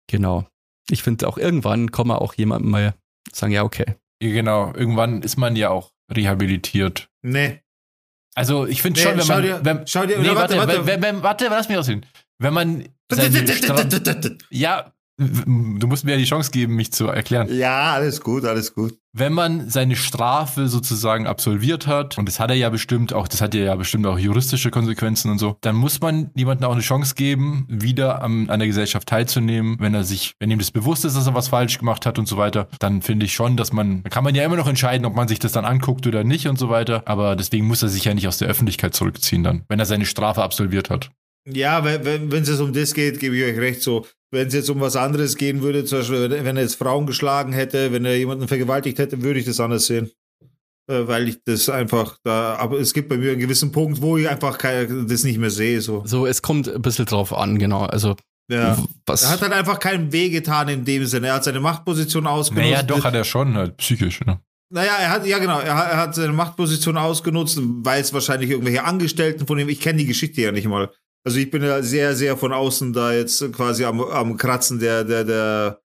[0.07, 0.47] genau.
[0.89, 2.93] Ich finde auch irgendwann kann man auch jemandem mal
[3.31, 3.95] sagen, ja, okay.
[4.19, 7.09] Genau, irgendwann ist man ja auch rehabilitiert.
[7.21, 7.61] Nee.
[8.35, 9.43] Also ich finde nee, schon, wenn schau man.
[9.43, 10.85] Dir, wenn, schau dir, nee, warte, warte, warte.
[10.85, 12.05] Wenn, wenn, warte, lass mich aussehen.
[12.39, 12.87] Wenn man.
[14.49, 17.47] Ja, Du musst mir ja die Chance geben, mich zu erklären.
[17.51, 18.93] Ja, alles gut, alles gut.
[19.13, 23.41] Wenn man seine Strafe sozusagen absolviert hat, und das hat er ja bestimmt auch, das
[23.41, 27.15] hat ja bestimmt auch juristische Konsequenzen und so, dann muss man jemandem auch eine Chance
[27.15, 31.17] geben, wieder am, an der Gesellschaft teilzunehmen, wenn er sich, wenn ihm das bewusst ist,
[31.17, 34.03] dass er was falsch gemacht hat und so weiter, dann finde ich schon, dass man,
[34.03, 36.47] da kann man ja immer noch entscheiden, ob man sich das dann anguckt oder nicht
[36.47, 39.63] und so weiter, aber deswegen muss er sich ja nicht aus der Öffentlichkeit zurückziehen dann,
[39.67, 41.09] wenn er seine Strafe absolviert hat.
[41.49, 44.05] Ja, wenn, wenn, wenn es um das geht, gebe ich euch recht so.
[44.31, 47.53] Wenn es jetzt um was anderes gehen würde, zum Beispiel, wenn er jetzt Frauen geschlagen
[47.53, 50.11] hätte, wenn er jemanden vergewaltigt hätte, würde ich das anders sehen.
[50.89, 54.17] Äh, weil ich das einfach da, aber es gibt bei mir einen gewissen Punkt, wo
[54.17, 55.81] ich einfach kein, das nicht mehr sehe.
[55.81, 56.03] So.
[56.05, 57.83] so, es kommt ein bisschen drauf an, genau.
[57.83, 58.15] Also
[58.49, 58.77] ja.
[59.05, 59.23] Was?
[59.23, 61.27] Er hat halt einfach keinen Weh getan in dem Sinne.
[61.27, 62.69] Er hat seine Machtposition ausgenutzt.
[62.69, 64.39] Naja, doch hat er schon, halt psychisch, ne?
[64.69, 68.49] Naja, er hat, ja genau, er hat, er hat seine Machtposition ausgenutzt, weil es wahrscheinlich
[68.49, 70.89] irgendwelche Angestellten von ihm, ich kenne die Geschichte ja nicht mal.
[71.27, 75.03] Also ich bin ja sehr, sehr von außen da jetzt quasi am, am Kratzen der,
[75.03, 75.81] der, der,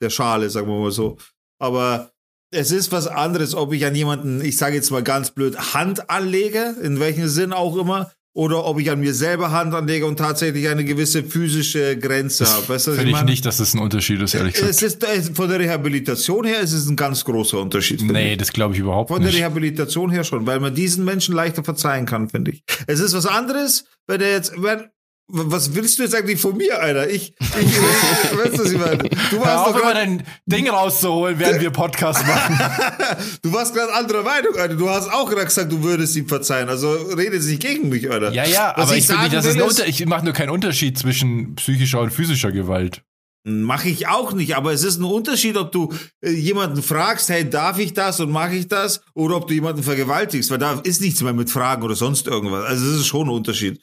[0.00, 1.18] der Schale, sagen wir mal so.
[1.60, 2.12] Aber
[2.52, 6.10] es ist was anderes, ob ich an jemanden, ich sage jetzt mal ganz blöd, Hand
[6.10, 10.16] anlege, in welchem Sinn auch immer, oder ob ich an mir selber Hand anlege und
[10.16, 12.68] tatsächlich eine gewisse physische Grenze habe.
[12.68, 14.70] Weißt du, Finde ich, ich nicht, dass das ein Unterschied ist, ehrlich gesagt.
[14.70, 18.02] Es ist, von der Rehabilitation her ist es ein ganz großer Unterschied.
[18.02, 18.38] Nee, ich.
[18.38, 19.30] das glaube ich überhaupt von nicht.
[19.30, 22.64] Von der Rehabilitation her schon, weil man diesen Menschen leichter verzeihen kann, finde ich.
[22.88, 24.88] Es ist was anderes, wenn er jetzt, wenn,
[25.28, 27.08] was willst du jetzt eigentlich von mir, Alter?
[27.08, 27.78] Ich, ich, ich
[28.38, 29.08] weißt du, was ich meine?
[29.30, 32.58] Du warst auf, immer dein Ding rauszuholen, während wir Podcast machen.
[33.42, 34.74] du warst gerade anderer Meinung, Alter.
[34.74, 36.68] Du hast auch gerade gesagt, du würdest ihm verzeihen.
[36.68, 38.32] Also rede nicht gegen mich, Alter.
[38.32, 40.50] Ja, ja, was aber ich, ich finde nicht, dass es Unter ich mache nur keinen
[40.50, 43.02] Unterschied zwischen psychischer und physischer Gewalt.
[43.46, 47.48] Mache ich auch nicht, aber es ist ein Unterschied, ob du äh, jemanden fragst, hey,
[47.48, 51.02] darf ich das und mache ich das, oder ob du jemanden vergewaltigst, weil da ist
[51.02, 52.64] nichts mehr mit Fragen oder sonst irgendwas.
[52.64, 53.82] Also es ist schon ein Unterschied.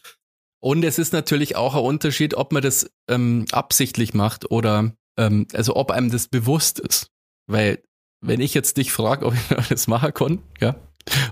[0.63, 5.47] Und es ist natürlich auch ein Unterschied, ob man das ähm, absichtlich macht oder ähm,
[5.53, 7.07] also ob einem das bewusst ist.
[7.47, 7.83] Weil
[8.23, 10.75] wenn ich jetzt dich frage, ob ich das machen kann, ja,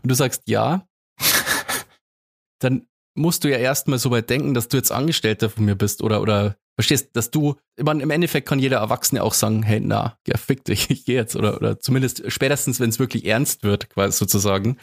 [0.02, 0.88] und du sagst ja,
[2.60, 6.02] dann musst du ja erstmal so weit denken, dass du jetzt Angestellter von mir bist
[6.02, 9.82] oder oder verstehst, dass du, ich meine, im Endeffekt kann jeder Erwachsene auch sagen, hey,
[9.82, 13.64] na, ja, fick dich, ich gehe jetzt oder oder zumindest spätestens, wenn es wirklich ernst
[13.64, 14.78] wird, quasi sozusagen.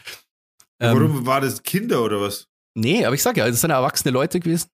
[0.79, 2.47] Warum ähm, war das Kinder oder was?
[2.77, 4.69] Nee, aber ich sag ja, das sind erwachsene Leute gewesen.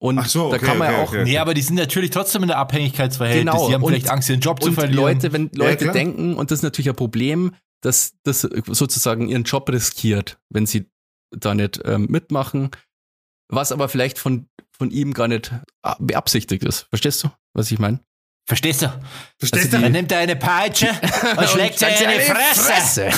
[0.00, 1.08] Und Ach so, okay, da kann man okay, ja auch.
[1.08, 3.52] Okay, nee, aber die sind natürlich trotzdem in der Abhängigkeitsverhältnis.
[3.52, 3.68] Genau.
[3.68, 4.96] Die haben und, vielleicht Angst, ihren Job zu verlieren.
[4.96, 9.42] Leute, wenn Leute ja, denken, und das ist natürlich ein Problem, dass das sozusagen ihren
[9.42, 10.86] Job riskiert, wenn sie
[11.36, 12.70] da nicht ähm, mitmachen,
[13.48, 15.52] was aber vielleicht von, von ihm gar nicht
[15.82, 16.86] ah, beabsichtigt ist.
[16.90, 18.00] Verstehst du, was ich meine?
[18.44, 18.92] Verstehst du?
[19.38, 19.82] Verstehst also du?
[19.84, 20.88] Er nimmt eine Peitsche
[21.36, 23.08] und schlägt sie in die Fresse.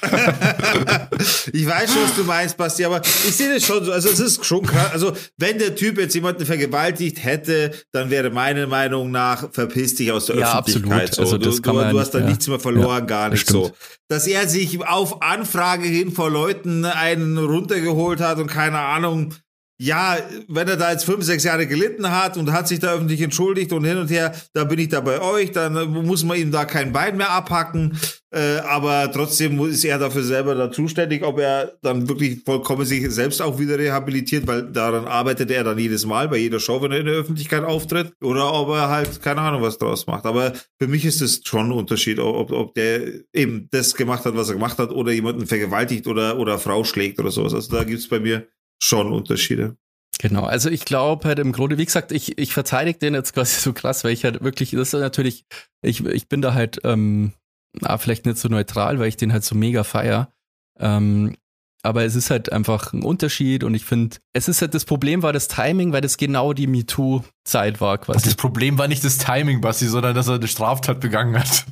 [1.52, 3.92] ich weiß schon, was du meinst, Basti, aber ich sehe das schon so.
[3.92, 4.92] Also, es ist schon krass.
[4.92, 10.10] Also, wenn der Typ jetzt jemanden vergewaltigt hätte, dann wäre meine Meinung nach, verpiss dich
[10.10, 11.10] aus der ja, Öffentlichkeit.
[11.10, 11.28] Absolut.
[11.28, 11.34] So.
[11.36, 12.26] Also, das du, kann man du hast da ja.
[12.26, 13.72] nichts mehr verloren, ja, gar nicht so.
[14.08, 19.34] Dass er sich auf Anfrage hin vor Leuten einen runtergeholt hat und keine Ahnung,
[19.82, 23.22] ja, wenn er da jetzt fünf, sechs Jahre gelitten hat und hat sich da öffentlich
[23.22, 26.50] entschuldigt und hin und her, da bin ich da bei euch, dann muss man ihm
[26.50, 27.96] da kein Bein mehr abhacken.
[28.30, 33.10] Äh, aber trotzdem ist er dafür selber da zuständig, ob er dann wirklich vollkommen sich
[33.10, 36.92] selbst auch wieder rehabilitiert, weil daran arbeitet er dann jedes Mal bei jeder Show, wenn
[36.92, 40.26] er in der Öffentlichkeit auftritt, oder ob er halt keine Ahnung was draus macht.
[40.26, 43.00] Aber für mich ist es schon ein Unterschied, ob, ob der
[43.32, 47.18] eben das gemacht hat, was er gemacht hat, oder jemanden vergewaltigt oder, oder Frau schlägt
[47.18, 47.54] oder sowas.
[47.54, 48.46] Also da gibt's bei mir
[48.82, 49.76] schon Unterschiede.
[50.18, 53.60] Genau, also ich glaube halt im Grunde, wie gesagt, ich, ich verteidige den jetzt quasi
[53.60, 55.46] so krass, weil ich halt wirklich, das ist natürlich,
[55.82, 57.32] ich, ich bin da halt, ähm,
[57.80, 60.32] na, vielleicht nicht so neutral, weil ich den halt so mega feier.
[60.78, 61.36] Ähm,
[61.82, 65.22] aber es ist halt einfach ein Unterschied und ich finde, es ist halt das Problem
[65.22, 68.24] war das Timing, weil das genau die MeToo-Zeit war quasi.
[68.24, 71.64] Das Problem war nicht das Timing, Basti, sondern dass er eine Straftat begangen hat.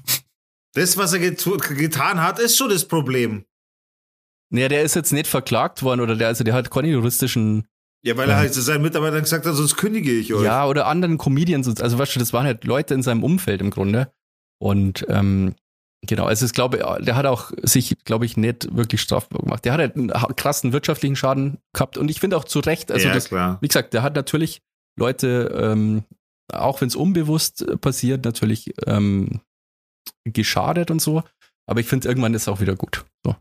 [0.75, 1.44] Das, was er get
[1.77, 3.44] getan hat, ist schon das Problem.
[4.50, 7.66] Naja, der ist jetzt nicht verklagt worden oder der, also der hat keine juristischen.
[8.04, 10.44] Ja, weil er halt zu seinen Mitarbeitern gesagt hat, sonst kündige ich euch.
[10.44, 11.80] Ja, oder anderen Comedians.
[11.80, 14.12] Also weißt du, das waren halt Leute in seinem Umfeld im Grunde.
[14.61, 15.54] Und ähm,
[16.06, 19.64] genau, also ich glaube, der hat auch sich, glaube ich, nicht wirklich strafbar gemacht.
[19.64, 23.08] Der hat halt einen krassen wirtschaftlichen Schaden gehabt und ich finde auch zu Recht, also
[23.08, 23.58] ja, das, klar.
[23.61, 24.62] wie gesagt, der hat natürlich
[24.98, 26.04] Leute, ähm,
[26.52, 29.40] auch wenn es unbewusst äh, passiert, natürlich ähm,
[30.24, 31.22] geschadet und so.
[31.66, 33.04] Aber ich finde, irgendwann ist es auch wieder gut.
[33.24, 33.37] So.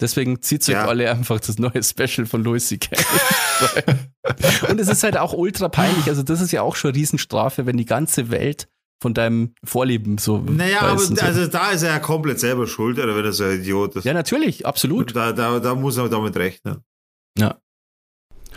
[0.00, 0.86] Deswegen zieht euch Ja.
[0.86, 2.96] alle einfach das neue Special von Louis C.K.
[4.68, 6.06] und es ist halt auch ultra peinlich.
[6.08, 8.68] Also, das ist ja auch schon eine Riesenstrafe, wenn die ganze Welt
[9.00, 10.38] von deinem Vorleben so.
[10.38, 11.14] Naja, weiß aber so.
[11.16, 14.04] also da ist er ja komplett selber schuld, oder wenn er so ein Idiot ist.
[14.04, 15.14] ja, natürlich, absolut.
[15.14, 16.82] Da, da, da muss er damit rechnen.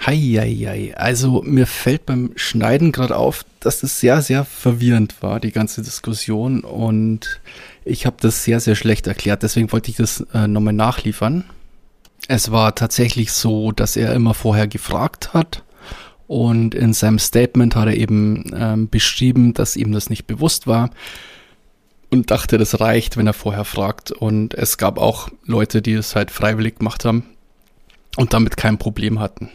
[0.06, 0.96] Heieiei.
[0.98, 5.82] Also mir fällt beim Schneiden gerade auf, dass es sehr, sehr verwirrend war, die ganze
[5.82, 6.62] Diskussion.
[6.62, 7.40] Und
[7.92, 9.44] ich habe das sehr, sehr schlecht erklärt.
[9.44, 11.44] Deswegen wollte ich das äh, nochmal nachliefern.
[12.28, 15.64] Es war tatsächlich so, dass er immer vorher gefragt hat.
[16.28, 20.92] Und in seinem Statement hat er eben ähm, beschrieben, dass ihm das nicht bewusst war.
[22.10, 24.12] Und dachte, das reicht, wenn er vorher fragt.
[24.12, 27.26] Und es gab auch Leute, die es halt freiwillig gemacht haben
[28.18, 29.50] und damit kein Problem hatten.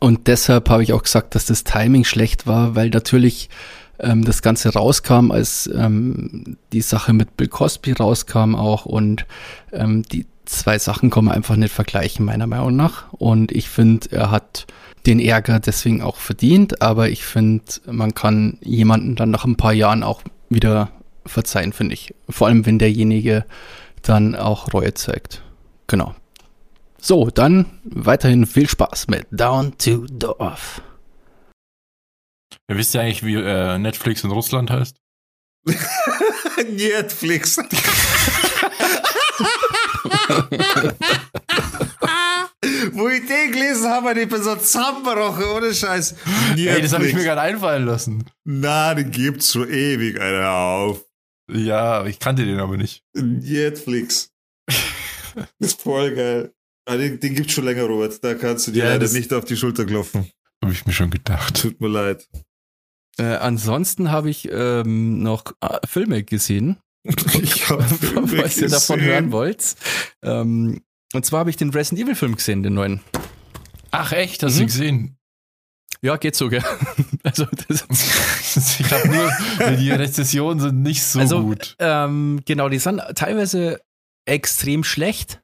[0.00, 3.48] Und deshalb habe ich auch gesagt, dass das Timing schlecht war, weil natürlich
[3.98, 9.26] ähm, das Ganze rauskam, als ähm, die Sache mit Bill Cosby rauskam auch und
[9.72, 13.12] ähm, die zwei Sachen kann man einfach nicht vergleichen, meiner Meinung nach.
[13.12, 14.66] Und ich finde, er hat
[15.06, 19.72] den Ärger deswegen auch verdient, aber ich finde, man kann jemanden dann nach ein paar
[19.72, 20.90] Jahren auch wieder
[21.26, 22.14] verzeihen, finde ich.
[22.28, 23.44] Vor allem, wenn derjenige
[24.02, 25.42] dann auch Reue zeigt.
[25.86, 26.14] Genau.
[26.98, 30.80] So, dann weiterhin viel Spaß mit Down to Dorf.
[32.70, 34.96] Ja, wisst ihr eigentlich, wie äh, Netflix in Russland heißt?
[36.70, 37.58] Netflix.
[42.92, 46.14] Wo ich den gelesen habe, ich bin so zusammengebrochen, ohne Scheiß.
[46.56, 47.24] Ey, das habe ich mir Netflix.
[47.24, 48.24] gerade einfallen lassen.
[48.44, 51.04] Na, den gibt's schon ewig, Alter, auf.
[51.52, 53.02] Ja, ich kannte den aber nicht.
[53.14, 54.30] Netflix.
[55.58, 56.54] ist voll geil.
[56.86, 58.22] Ah, den, den gibt's schon länger, Robert.
[58.24, 60.30] Da kannst du dir Ja, leider das- nicht auf die Schulter klopfen.
[60.62, 61.60] Habe ich mir schon gedacht.
[61.60, 62.26] Tut mir leid.
[63.18, 66.78] Äh, ansonsten habe ich ähm, noch äh, Filme gesehen,
[67.42, 67.82] Ich habe
[68.26, 69.76] falls ihr davon hören wollt.
[70.22, 73.00] Ähm, und zwar habe ich den Resident Evil Film gesehen, den neuen.
[73.90, 74.58] Ach echt, hast Mhm.
[74.60, 75.16] du gesehen?
[76.02, 76.62] Ja, geht so, gell?
[77.22, 77.84] Also, das,
[78.80, 81.76] ich habe nur, die Rezessionen sind nicht so Also, gut.
[81.78, 83.80] ähm, genau, die sind teilweise
[84.26, 85.40] extrem schlecht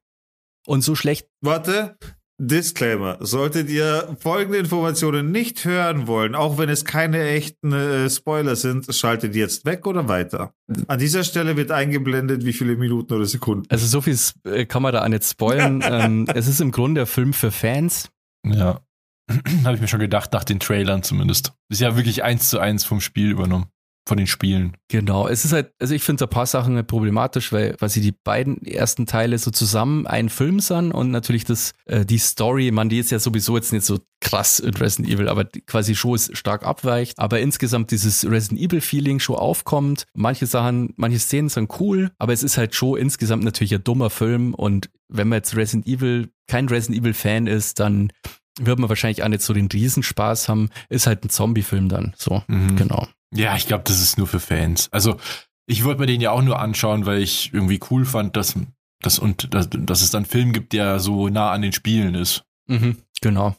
[0.67, 1.29] und so schlecht.
[1.41, 1.97] Warte.
[2.43, 3.19] Disclaimer.
[3.21, 8.93] Solltet ihr folgende Informationen nicht hören wollen, auch wenn es keine echten äh, Spoiler sind,
[8.95, 10.55] schaltet jetzt weg oder weiter.
[10.87, 13.67] An dieser Stelle wird eingeblendet, wie viele Minuten oder Sekunden.
[13.69, 15.83] Also so viel äh, kann man da nicht spoilern.
[15.85, 18.09] ähm, es ist im Grunde ein Film für Fans.
[18.47, 18.81] Ja.
[19.65, 21.53] habe ich mir schon gedacht, nach den Trailern zumindest.
[21.69, 23.67] Ist ja wirklich eins zu eins vom Spiel übernommen.
[24.11, 24.77] Von den Spielen.
[24.89, 28.11] Genau, es ist halt, also ich finde ein paar Sachen halt problematisch, weil quasi die
[28.11, 32.89] beiden ersten Teile so zusammen ein Film sind und natürlich das, äh, die Story, man,
[32.89, 36.37] die ist ja sowieso jetzt nicht so krass in Resident Evil, aber quasi schon ist
[36.37, 40.07] stark abweicht, aber insgesamt dieses Resident Evil Feeling schon aufkommt.
[40.13, 44.11] Manche Sachen, manche Szenen sind cool, aber es ist halt schon insgesamt natürlich ein dummer
[44.11, 48.13] Film und wenn man jetzt Resident Evil, kein Resident Evil Fan ist, dann
[48.61, 52.43] wird man wahrscheinlich auch nicht so den Riesenspaß haben, ist halt ein Zombie-Film dann, so,
[52.49, 52.75] Mhm.
[52.75, 53.07] genau.
[53.35, 54.89] Ja, ich glaube, das ist nur für Fans.
[54.93, 55.17] Also,
[55.67, 58.55] ich wollte mir den ja auch nur anschauen, weil ich irgendwie cool fand, dass,
[59.01, 62.15] dass, und, dass, dass es dann einen Film gibt, der so nah an den Spielen
[62.15, 62.45] ist.
[62.67, 63.57] Mhm, genau.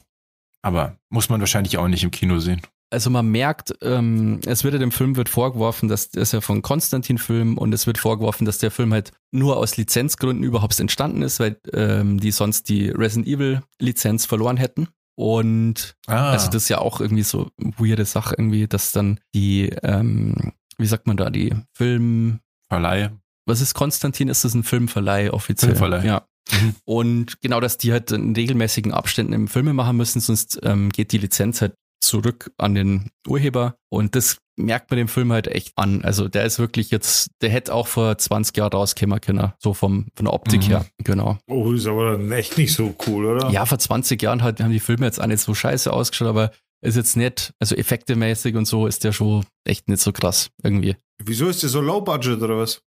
[0.62, 2.60] Aber muss man wahrscheinlich auch nicht im Kino sehen.
[2.92, 6.42] Also man merkt, ähm, es wird ja dem Film wird vorgeworfen, dass das ist ja
[6.42, 10.78] von Konstantin Film und es wird vorgeworfen, dass der Film halt nur aus Lizenzgründen überhaupt
[10.78, 14.88] entstanden ist, weil ähm, die sonst die Resident Evil Lizenz verloren hätten.
[15.14, 19.68] Und Ah, also das ist ja auch irgendwie so weirde Sache irgendwie, dass dann die,
[19.82, 23.10] ähm, wie sagt man da, die Film, Verleih.
[23.46, 24.28] was ist Konstantin?
[24.28, 25.72] Ist das ein Filmverleih offiziell?
[25.76, 26.04] Filmverleih.
[26.04, 26.26] Ja.
[26.50, 26.74] Mhm.
[26.84, 31.12] Und genau, dass die halt in regelmäßigen Abständen im Filme machen müssen, sonst ähm, geht
[31.12, 33.76] die Lizenz halt zurück an den Urheber.
[33.90, 36.04] Und das merkt man dem Film halt echt an.
[36.04, 40.06] Also der ist wirklich jetzt, der hätte auch vor 20 Jahren rauskommen können, so vom,
[40.14, 40.66] von der Optik Mhm.
[40.66, 40.86] her.
[40.98, 41.38] Genau.
[41.48, 43.50] Oh, ist aber dann echt nicht so cool, oder?
[43.50, 46.50] Ja, vor 20 Jahren halt, haben die Filme jetzt auch nicht so scheiße ausgeschaut, aber
[46.84, 50.96] ist jetzt nicht, also effektemäßig und so ist der schon echt nicht so krass irgendwie.
[51.22, 52.82] Wieso ist der so low budget oder was?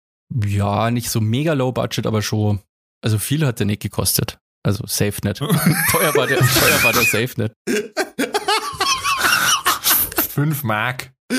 [0.46, 2.60] Ja, nicht so mega low budget, aber schon,
[3.02, 4.38] also viel hat der nicht gekostet.
[4.64, 5.38] Also safe nicht.
[5.92, 7.54] teuer war der, teuer war der safe nicht.
[10.30, 11.12] Fünf Mark.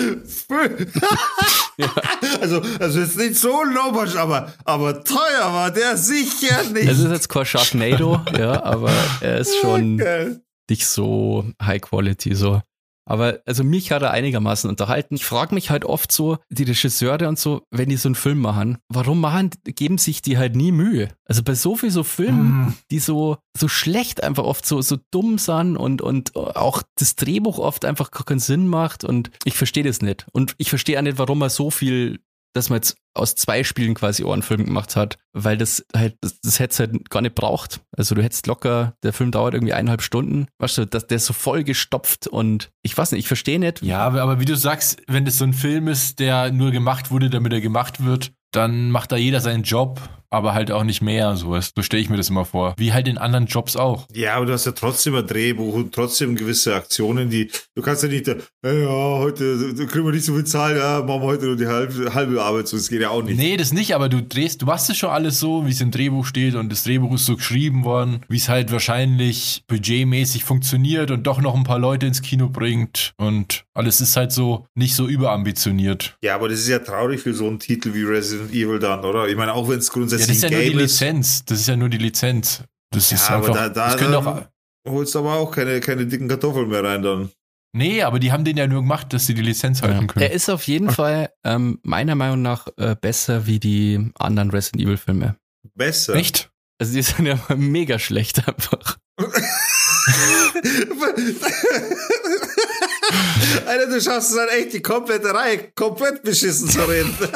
[2.40, 6.88] Also, also jetzt nicht so budget, aber, aber teuer war der sicher nicht.
[6.88, 10.40] Es ist jetzt kein Sharknado, ja, aber er ist schon Geil.
[10.70, 12.62] nicht so high quality, so.
[13.08, 15.14] Aber also mich hat er einigermaßen unterhalten.
[15.14, 18.38] Ich frage mich halt oft so, die Regisseure und so, wenn die so einen Film
[18.40, 21.08] machen, warum machen, geben sich die halt nie Mühe?
[21.24, 22.74] Also bei so viel so Filmen, Mhm.
[22.90, 27.58] die so, so schlecht einfach oft so, so dumm sind und, und auch das Drehbuch
[27.58, 30.26] oft einfach keinen Sinn macht und ich verstehe das nicht.
[30.32, 32.20] Und ich verstehe auch nicht, warum er so viel,
[32.56, 36.58] dass man jetzt aus zwei Spielen quasi Ohrenfilm gemacht hat, weil das halt, das, das
[36.58, 37.80] hätte es halt gar nicht braucht.
[37.96, 41.26] Also du hättest locker, der Film dauert irgendwie eineinhalb Stunden, weißt du, das, der ist
[41.26, 43.82] so voll gestopft und ich weiß nicht, ich verstehe nicht.
[43.82, 47.10] Ja, aber, aber wie du sagst, wenn das so ein Film ist, der nur gemacht
[47.10, 51.02] wurde, damit er gemacht wird, dann macht da jeder seinen Job, aber halt auch nicht
[51.02, 51.36] mehr.
[51.36, 52.74] So, so stelle ich mir das immer vor.
[52.76, 54.06] Wie halt in anderen Jobs auch.
[54.12, 58.02] Ja, aber du hast ja trotzdem ein Drehbuch und trotzdem gewisse Aktionen, die, du kannst
[58.02, 61.26] ja nicht, äh, ja, heute da kriegen wir nicht so viel Zahl, ja, machen wir
[61.26, 63.38] heute nur die halbe, halbe Arbeit, so, das geht ja auch nicht.
[63.38, 65.90] Nee, das nicht, aber du drehst, du machst es schon alles so, wie es im
[65.90, 71.10] Drehbuch steht und das Drehbuch ist so geschrieben worden, wie es halt wahrscheinlich budgetmäßig funktioniert
[71.10, 74.94] und doch noch ein paar Leute ins Kino bringt und alles ist halt so nicht
[74.94, 76.16] so überambitioniert.
[76.22, 79.28] Ja, aber das ist ja traurig für so einen Titel wie Resident Evil dann, oder?
[79.28, 81.00] Ich meine, auch wenn es Ja, grundsätzlich das ist ja ein nur die Game ist,
[81.00, 81.44] Lizenz.
[81.44, 82.62] Das ist ja nur die Lizenz.
[82.90, 83.54] Das ist Ja, aber einfach.
[83.54, 84.44] da- da- das können doch,
[84.88, 87.30] holst aber auch keine, keine dicken Kartoffeln mehr rein dann.
[87.74, 90.22] nee, aber die haben den ja nur gemacht, dass sie die Lizenz halten können.
[90.24, 94.82] Er ist auf jeden Fall ähm, meiner Meinung nach äh, besser wie die anderen Resident
[94.82, 95.36] Evil Filme.
[95.74, 96.14] Besser.
[96.14, 96.50] Echt?
[96.78, 98.96] Also die sind ja mega schlecht einfach.
[103.66, 107.14] Alter, du schaffst es halt echt, die komplette Reihe komplett beschissen zu reden.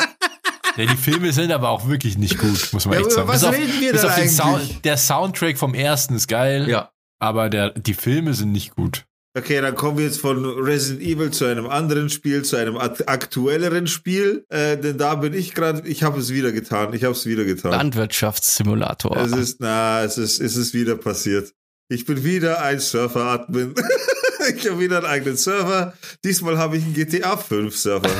[0.76, 3.26] Ja, die Filme sind aber auch wirklich nicht gut, muss man Ja, echt sagen.
[3.28, 4.36] was Bis auf- reden wir bis denn eigentlich?
[4.36, 6.90] Sound, der Soundtrack vom ersten ist geil, Ja.
[7.18, 9.04] aber der, die Filme sind nicht gut.
[9.36, 13.02] Okay, dann kommen wir jetzt von Resident Evil zu einem anderen Spiel, zu einem ak-
[13.06, 14.44] aktuelleren Spiel.
[14.48, 16.94] Äh, denn da bin ich gerade, ich habe es wieder getan.
[16.94, 17.72] Ich habe es wieder getan.
[17.72, 19.16] Landwirtschaftssimulator.
[19.16, 21.52] Es ist, na, es ist, es ist wieder passiert.
[21.92, 23.74] Ich bin wieder ein Surfer-Admin.
[24.56, 25.92] ich habe wieder einen eigenen Server.
[26.24, 28.10] Diesmal habe ich einen GTA 5 Server.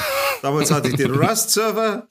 [0.43, 2.09] Damals hatte ich den Rust-Server.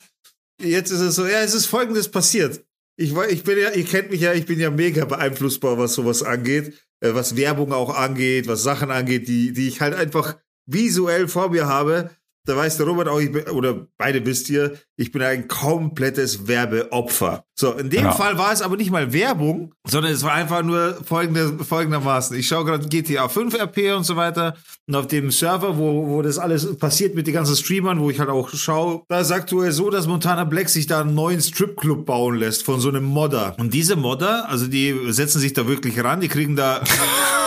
[0.62, 2.64] Jetzt ist es so, ja, es ist folgendes passiert.
[2.96, 6.24] Ich, ich bin ja, ihr kennt mich ja, ich bin ja mega beeinflussbar, was sowas
[6.24, 11.28] angeht, äh, was Werbung auch angeht, was Sachen angeht, die, die ich halt einfach visuell
[11.28, 12.10] vor mir habe.
[12.46, 16.48] Da weiß der Robert auch, ich bin, oder beide wisst ihr, ich bin ein komplettes
[16.48, 17.44] Werbeopfer.
[17.56, 18.12] So, in dem Ja.
[18.12, 22.38] Fall war es aber nicht mal Werbung, sondern es war einfach nur folgende, folgendermaßen.
[22.38, 24.56] Ich schaue gerade GTA 5 RP und so weiter
[24.88, 28.20] und auf dem Server, wo, wo das alles passiert mit den ganzen Streamern, wo ich
[28.20, 32.06] halt auch schaue, da sagt du so, dass Montana Black sich da einen neuen Stripclub
[32.06, 33.56] bauen lässt von so einem Modder.
[33.60, 36.82] Und diese Modder, also die setzen sich da wirklich ran, die kriegen da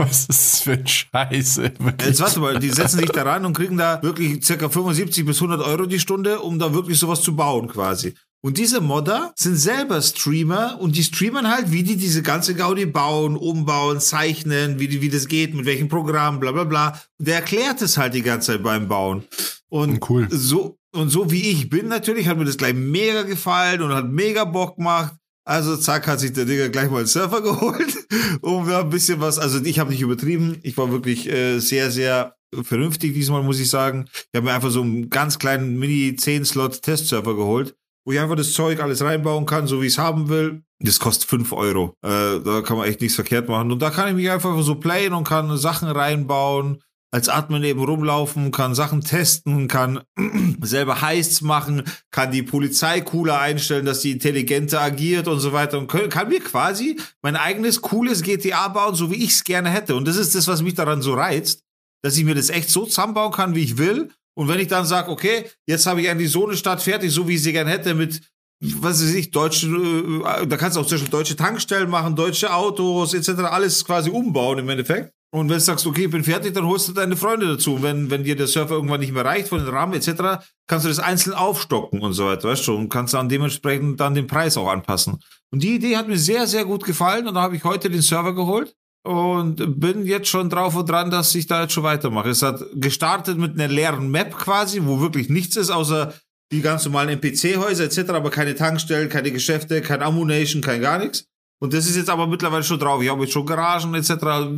[0.00, 1.62] Was ist das für ein Scheiße?
[1.78, 2.08] Wirklich.
[2.08, 5.36] Jetzt warte mal, die setzen sich da ran und kriegen da wirklich circa 75 bis
[5.36, 8.14] 100 Euro die Stunde, um da wirklich sowas zu bauen quasi.
[8.42, 12.86] Und diese Modder sind selber Streamer und die streamen halt, wie die diese ganze Gaudi
[12.86, 16.98] bauen, umbauen, zeichnen, wie, die, wie das geht, mit welchem Programm, bla bla bla.
[17.18, 19.24] Und der erklärt es halt die ganze Zeit beim Bauen.
[19.68, 20.26] Und Cool.
[20.30, 24.08] so, und so wie ich bin natürlich, hat mir das gleich mega gefallen und hat
[24.08, 25.12] mega Bock gemacht.
[25.50, 27.96] Also zack, hat sich der Digga gleich mal einen Surfer geholt,
[28.40, 31.90] um da ein bisschen was, also ich habe nicht übertrieben, ich war wirklich äh, sehr,
[31.90, 34.04] sehr vernünftig diesmal, muss ich sagen.
[34.14, 38.80] Ich habe mir einfach so einen ganz kleinen Mini-10-Slot-Testsurfer geholt, wo ich einfach das Zeug
[38.80, 40.62] alles reinbauen kann, so wie ich es haben will.
[40.78, 41.96] Das kostet 5 Euro.
[42.00, 43.72] Äh, da kann man echt nichts verkehrt machen.
[43.72, 46.80] Und da kann ich mich einfach so playen und kann Sachen reinbauen
[47.12, 50.00] als Admin eben rumlaufen, kann Sachen testen, kann
[50.62, 55.78] selber Heists machen, kann die Polizei cooler einstellen, dass die intelligenter agiert und so weiter
[55.78, 59.70] und können, kann mir quasi mein eigenes cooles GTA bauen, so wie ich es gerne
[59.70, 59.96] hätte.
[59.96, 61.64] Und das ist das, was mich daran so reizt,
[62.02, 64.10] dass ich mir das echt so zusammenbauen kann, wie ich will.
[64.34, 67.26] Und wenn ich dann sage, okay, jetzt habe ich endlich so eine Stadt fertig, so
[67.26, 68.20] wie ich sie gerne hätte, mit
[68.62, 73.14] was weiß ich, deutsche, äh, da kannst du auch Beispiel deutsche Tankstellen machen, deutsche Autos
[73.14, 76.66] etc., alles quasi umbauen im Endeffekt Und wenn du sagst, okay, ich bin fertig, dann
[76.66, 77.74] holst du deine Freunde dazu.
[77.74, 80.84] Und wenn, wenn dir der Server irgendwann nicht mehr reicht von den Rahmen etc., kannst
[80.84, 84.26] du das einzeln aufstocken und so weiter, weißt du, und kannst dann dementsprechend dann den
[84.26, 85.20] Preis auch anpassen.
[85.52, 88.02] Und die Idee hat mir sehr, sehr gut gefallen und da habe ich heute den
[88.02, 88.74] Server geholt
[89.04, 92.30] und bin jetzt schon drauf und dran, dass ich da jetzt schon weitermache.
[92.30, 96.12] Es hat gestartet mit einer leeren Map quasi, wo wirklich nichts ist, außer
[96.52, 101.29] die ganz normalen NPC-Häuser etc., aber keine Tankstellen, keine Geschäfte, kein Ammunition, kein gar nichts.
[101.62, 103.02] Und das ist jetzt aber mittlerweile schon drauf.
[103.02, 104.10] Ich habe jetzt schon Garagen etc.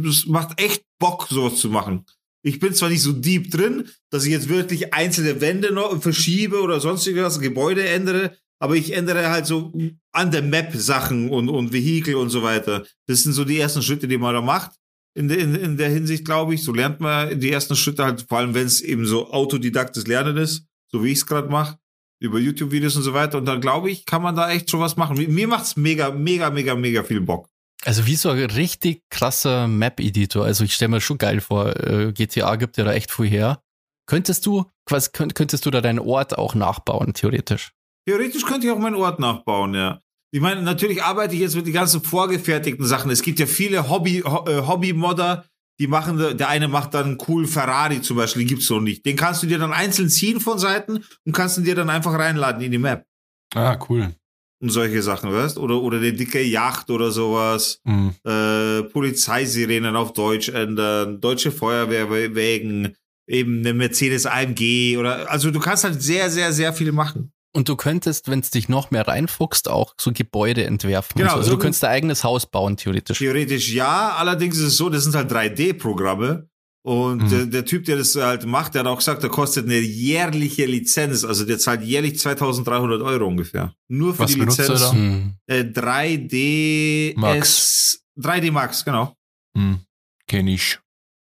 [0.06, 2.06] Es macht echt Bock, sowas zu machen.
[2.44, 6.60] Ich bin zwar nicht so deep drin, dass ich jetzt wirklich einzelne Wände noch verschiebe
[6.60, 9.72] oder sonstiges, Gebäude ändere, aber ich ändere halt so
[10.12, 12.84] an der Map Sachen und, und Vehikel und so weiter.
[13.06, 14.72] Das sind so die ersten Schritte, die man da macht.
[15.14, 16.62] In, der in, in der Hinsicht, glaube ich.
[16.62, 20.36] So lernt man die ersten Schritte halt, vor allem wenn es eben so autodidaktes Lernen
[20.36, 21.76] ist, so wie ich es gerade mache
[22.22, 23.38] über YouTube-Videos und so weiter.
[23.38, 25.16] Und dann glaube ich, kann man da echt schon was machen.
[25.16, 27.48] Mir macht's mega, mega, mega, mega viel Bock.
[27.84, 30.44] Also wie so ein richtig krasser Map-Editor.
[30.44, 33.60] Also ich stelle mir schon geil vor, äh, GTA gibt ja da echt viel her.
[34.06, 37.72] Könntest du, quasi, könntest du da deinen Ort auch nachbauen, theoretisch?
[38.06, 40.00] Theoretisch könnte ich auch meinen Ort nachbauen, ja.
[40.34, 43.10] Ich meine, natürlich arbeite ich jetzt mit den ganzen vorgefertigten Sachen.
[43.10, 45.44] Es gibt ja viele Hobby, äh, Hobby-Modder,
[45.82, 49.04] die machen, der eine macht dann einen coolen Ferrari zum Beispiel, den gibt's noch nicht.
[49.04, 52.16] Den kannst du dir dann einzeln ziehen von Seiten und kannst ihn dir dann einfach
[52.16, 53.04] reinladen in die Map.
[53.52, 54.14] Ah, cool.
[54.60, 57.80] Und solche Sachen, weißt Oder, oder eine dicke Yacht oder sowas.
[57.82, 58.14] Mhm.
[58.24, 62.94] Äh, Polizeisirenen auf Deutsch ändern, deutsche Feuerwehrwägen,
[63.26, 67.32] eben eine Mercedes AMG oder, also du kannst halt sehr, sehr, sehr viel machen.
[67.54, 71.18] Und du könntest, wenn es dich noch mehr reinfuchst, auch so Gebäude entwerfen.
[71.18, 71.36] Genau, so.
[71.38, 73.18] Also du könntest dein eigenes Haus bauen, theoretisch.
[73.18, 76.48] Theoretisch ja, allerdings ist es so, das sind halt 3D-Programme.
[76.84, 77.28] Und mhm.
[77.28, 80.66] der, der, Typ, der das halt macht, der hat auch gesagt, der kostet eine jährliche
[80.66, 81.24] Lizenz.
[81.24, 83.74] Also der zahlt jährlich 2300 Euro ungefähr.
[83.88, 84.92] Nur für Was die Lizenz.
[84.92, 85.34] Mhm.
[85.46, 88.02] Äh, 3D Max.
[88.18, 89.14] 3D Max, genau.
[89.54, 89.80] Mhm.
[90.26, 90.78] Kenn ich.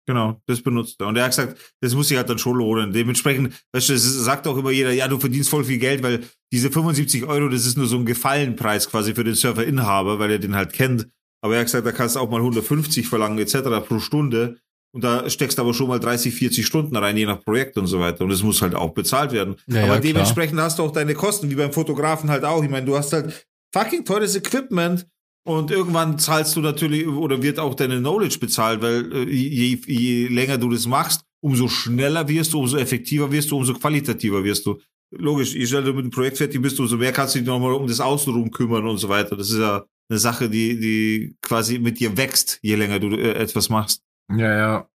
[0.08, 1.08] Genau, das benutzt er.
[1.08, 2.94] Und er hat gesagt, das muss sich halt dann schon lohnen.
[2.94, 6.24] Dementsprechend, weißt du, das sagt auch immer jeder, ja, du verdienst voll viel Geld, weil
[6.52, 10.40] diese 75 Euro, das ist nur so ein Gefallenpreis quasi für den Serverinhaber, weil er
[10.40, 11.08] den halt kennt.
[11.42, 13.62] Aber er hat gesagt, da kannst du auch mal 150 verlangen, etc.
[13.88, 14.58] pro Stunde.
[14.94, 17.88] Und da steckst du aber schon mal 30, 40 Stunden rein, je nach Projekt und
[17.88, 18.24] so weiter.
[18.24, 19.56] Und das muss halt auch bezahlt werden.
[19.68, 22.64] Ja, aber ja, dementsprechend hast du auch deine Kosten, wie beim Fotografen halt auch.
[22.64, 25.06] Ich meine, du hast halt fucking teures Equipment
[25.46, 30.28] und irgendwann zahlst du natürlich oder wird auch deine Knowledge bezahlt, weil äh, je, je
[30.28, 34.66] länger du das machst, umso schneller wirst du, umso effektiver wirst du, umso qualitativer wirst
[34.66, 34.80] du.
[35.12, 37.74] Logisch, je schneller du mit dem Projekt fertig bist, umso mehr kannst du dich nochmal
[37.74, 39.36] um das Außenrum kümmern und so weiter.
[39.36, 43.34] Das ist ja eine Sache, die, die quasi mit dir wächst, je länger du äh,
[43.34, 44.02] etwas machst.
[44.36, 44.90] Ja, ja.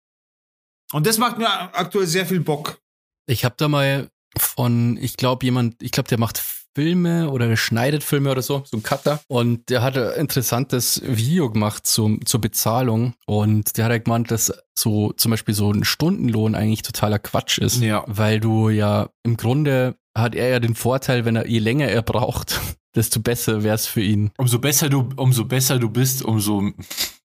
[0.93, 2.81] Und das macht mir aktuell sehr viel Bock.
[3.27, 6.39] Ich habe da mal von, ich glaube, jemand, ich glaube, der macht
[6.75, 9.21] Filme oder der schneidet Filme oder so, so ein Cutter.
[9.29, 13.15] Und der hat ein interessantes Video gemacht zum, zur Bezahlung.
[13.27, 17.59] Und der hat halt gemeint, dass so zum Beispiel so ein Stundenlohn eigentlich totaler Quatsch
[17.59, 17.81] ist.
[17.83, 18.05] Ja.
[18.07, 22.03] Weil du ja im Grunde hat er ja den Vorteil, wenn er je länger er
[22.03, 22.61] braucht,
[22.95, 24.31] desto besser wäre es für ihn.
[24.39, 26.73] Umso besser du, umso besser du bist, umso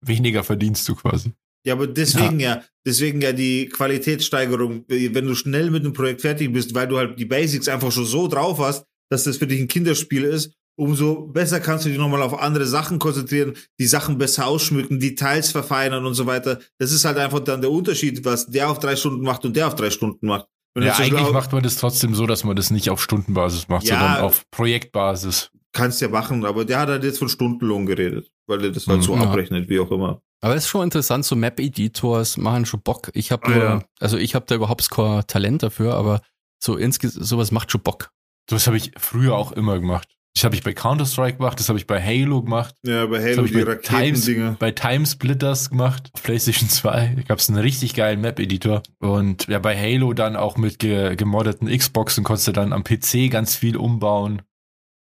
[0.01, 1.33] weniger verdienst du quasi.
[1.67, 2.57] Ja, aber deswegen ja.
[2.57, 6.97] ja, deswegen ja die Qualitätssteigerung, wenn du schnell mit einem Projekt fertig bist, weil du
[6.97, 10.53] halt die Basics einfach schon so drauf hast, dass das für dich ein Kinderspiel ist,
[10.77, 15.51] umso besser kannst du dich nochmal auf andere Sachen konzentrieren, die Sachen besser ausschmücken, Details
[15.51, 16.61] verfeinern und so weiter.
[16.79, 19.67] Das ist halt einfach dann der Unterschied, was der auf drei Stunden macht und der
[19.69, 20.47] auf drei Stunden macht.
[20.79, 23.99] ja, eigentlich macht man das trotzdem so, dass man das nicht auf Stundenbasis macht, ja,
[23.99, 25.51] sondern auf Projektbasis.
[25.73, 28.99] Kannst ja machen, aber der hat halt jetzt von Stundenlohn geredet, weil er das halt
[28.99, 29.03] mhm.
[29.03, 29.23] so ja.
[29.23, 30.23] abrechnet, wie auch immer.
[30.43, 33.11] Aber es ist schon interessant, so Map-Editors machen schon Bock.
[33.15, 33.83] Ich habe nur, ja.
[34.01, 36.21] also ich habe da überhaupt kein Talent dafür, aber
[36.63, 38.11] so insgesamt sowas macht schon Bock.
[38.47, 40.09] Das habe ich früher auch immer gemacht.
[40.37, 42.75] Das habe ich bei Counter-Strike gemacht, das habe ich bei Halo gemacht.
[42.85, 46.11] Ja, bei Halo die bei Times, bei Timesplitters gemacht.
[46.13, 48.83] Auf PlayStation 2 gab es einen richtig geilen Map-Editor.
[48.99, 53.31] Und ja, bei Halo dann auch mit ge gemoddeten Xboxen konntest du dann am PC
[53.31, 54.43] ganz viel umbauen,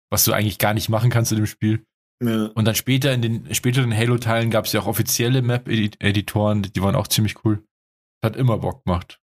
[0.09, 1.85] was du eigentlich gar nicht machen kannst in dem Spiel.
[2.23, 2.45] Ja.
[2.55, 6.95] Und dann später in den späteren Halo-Teilen gab es ja auch offizielle Map-Editoren, die waren
[6.95, 7.61] auch ziemlich cool.
[8.23, 9.19] Hat immer Bock gemacht.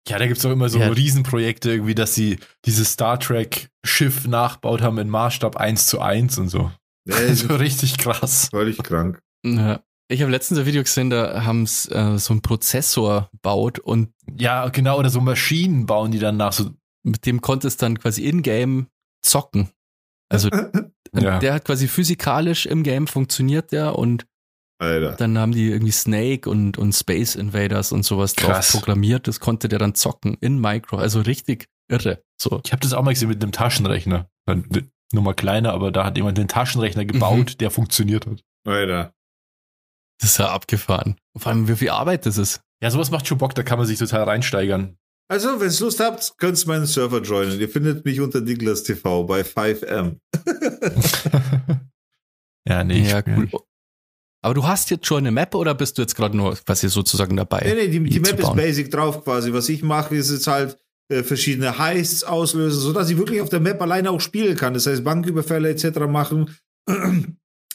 [0.07, 0.89] Ja, da gibt's auch immer so ja.
[0.89, 6.49] Riesenprojekte, irgendwie, dass sie dieses Star Trek-Schiff nachbaut haben in Maßstab 1 zu 1 und
[6.49, 6.71] so.
[7.05, 8.49] Ja, also richtig krass.
[8.49, 9.21] Völlig krank.
[9.45, 9.81] Ja.
[10.09, 14.13] Ich habe letztens ein Video gesehen, da haben es äh, so einen Prozessor baut und
[14.37, 16.71] ja, genau, oder so Maschinen bauen die dann nach so.
[17.05, 18.87] Mit dem konntest dann quasi in-game
[19.21, 19.69] zocken.
[20.29, 20.49] Also
[21.13, 21.39] ja.
[21.39, 24.25] der hat quasi physikalisch im Game funktioniert der und
[24.79, 25.13] Alter.
[25.13, 28.71] dann haben die irgendwie Snake und, und Space Invaders und sowas Krass.
[28.71, 29.27] drauf programmiert.
[29.27, 30.97] Das konnte der dann zocken in Micro.
[30.97, 32.23] Also richtig irre.
[32.41, 32.61] So.
[32.65, 34.29] Ich habe das auch mal gesehen mit einem Taschenrechner.
[35.13, 37.57] Nur mal kleiner, aber da hat jemand den Taschenrechner gebaut, mhm.
[37.59, 38.43] der funktioniert hat.
[38.65, 39.13] Alter.
[40.19, 41.15] Das ist ja abgefahren.
[41.35, 42.61] Vor allem, wie viel Arbeit das ist.
[42.81, 44.97] Ja, sowas macht schon Bock, da kann man sich total reinsteigern.
[45.29, 47.59] Also, wenn ihr Lust habt, könnt ihr meinen Server joinen.
[47.59, 50.17] Ihr findet mich unter Niklas TV bei 5M.
[52.67, 53.07] ja, nee.
[53.07, 53.49] Ja, cool.
[54.43, 57.37] Aber du hast jetzt schon eine Map oder bist du jetzt gerade nur quasi sozusagen
[57.37, 57.61] dabei?
[57.65, 59.53] Nee, nee, die, die Map ist basic drauf quasi.
[59.53, 60.77] Was ich mache, ist jetzt halt
[61.09, 64.73] äh, verschiedene Heists auslösen, sodass ich wirklich auf der Map alleine auch spielen kann.
[64.73, 65.99] Das heißt, Banküberfälle etc.
[66.09, 66.53] machen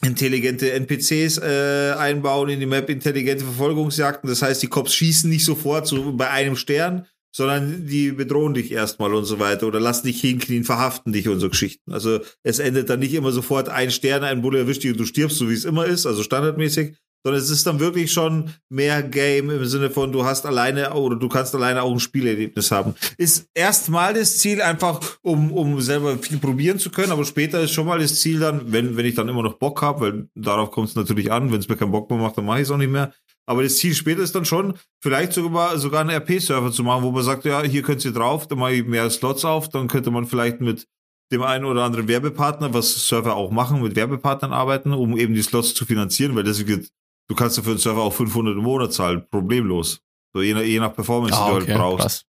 [0.02, 4.28] intelligente NPCs äh, einbauen in die Map, intelligente Verfolgungsjagden.
[4.28, 8.72] Das heißt, die Cops schießen nicht sofort so bei einem Stern, sondern die bedrohen dich
[8.72, 11.92] erstmal und so weiter oder lassen dich hinknien, verhaften dich und so Geschichten.
[11.92, 15.04] Also es endet dann nicht immer sofort ein Stern, ein Bulle erwischt dich und du
[15.04, 19.02] stirbst, so wie es immer ist, also standardmäßig, sondern es ist dann wirklich schon mehr
[19.02, 22.94] Game im Sinne von, du hast alleine oder du kannst alleine auch ein Spielerlebnis haben.
[23.16, 27.72] Ist erstmal das Ziel einfach, um, um selber viel probieren zu können, aber später ist
[27.72, 30.70] schon mal das Ziel dann, wenn, wenn ich dann immer noch Bock habe, weil darauf
[30.70, 32.70] kommt es natürlich an, wenn es mir keinen Bock mehr macht, dann mache ich es
[32.70, 33.12] auch nicht mehr.
[33.46, 37.10] Aber das Ziel später ist dann schon, vielleicht sogar, sogar einen RP-Server zu machen, wo
[37.10, 40.10] man sagt, ja, hier könnt ihr drauf, dann mache ich mehr Slots auf, dann könnte
[40.10, 40.86] man vielleicht mit
[41.32, 45.42] dem einen oder anderen Werbepartner, was Server auch machen, mit Werbepartnern arbeiten, um eben die
[45.42, 46.88] Slots zu finanzieren, weil das wird
[47.28, 50.00] du kannst ja für den Server auch 500 im Monat zahlen, problemlos.
[50.34, 52.02] So je nach, je nach Performance, ah, die du halt brauchst.
[52.02, 52.24] Krass.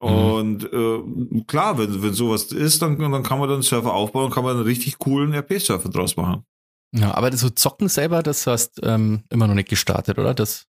[0.00, 4.26] Und äh, klar, wenn, wenn sowas ist, dann, dann kann man dann einen Server aufbauen
[4.26, 6.44] und kann man einen richtig coolen RP-Server draus machen.
[6.92, 10.32] Ja, aber so zocken selber, das hast ähm, immer noch nicht gestartet, oder?
[10.32, 10.66] Das,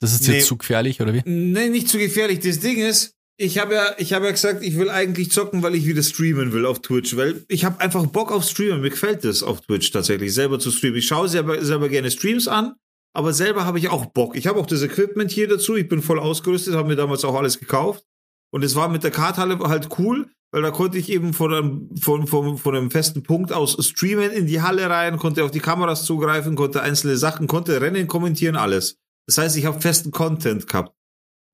[0.00, 1.22] das ist nee, jetzt zu gefährlich, oder wie?
[1.24, 2.38] Nee, nicht zu gefährlich.
[2.38, 5.74] Das Ding ist, ich habe ja, ich habe ja gesagt, ich will eigentlich zocken, weil
[5.74, 8.80] ich wieder streamen will auf Twitch, weil ich habe einfach Bock auf Streamen.
[8.80, 10.98] Mir gefällt das auf Twitch tatsächlich, selber zu streamen.
[10.98, 12.74] Ich schaue selber, selber gerne Streams an
[13.14, 14.36] aber selber habe ich auch Bock.
[14.36, 15.76] Ich habe auch das Equipment hier dazu.
[15.76, 18.04] Ich bin voll ausgerüstet, habe mir damals auch alles gekauft.
[18.50, 21.96] Und es war mit der Karthalle halt cool, weil da konnte ich eben von einem,
[21.96, 25.60] von, von, von einem festen Punkt aus streamen in die Halle rein, konnte auf die
[25.60, 28.98] Kameras zugreifen, konnte einzelne Sachen, konnte Rennen kommentieren, alles.
[29.26, 30.94] Das heißt, ich habe festen Content gehabt.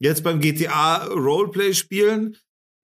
[0.01, 2.37] Jetzt beim GTA Roleplay spielen,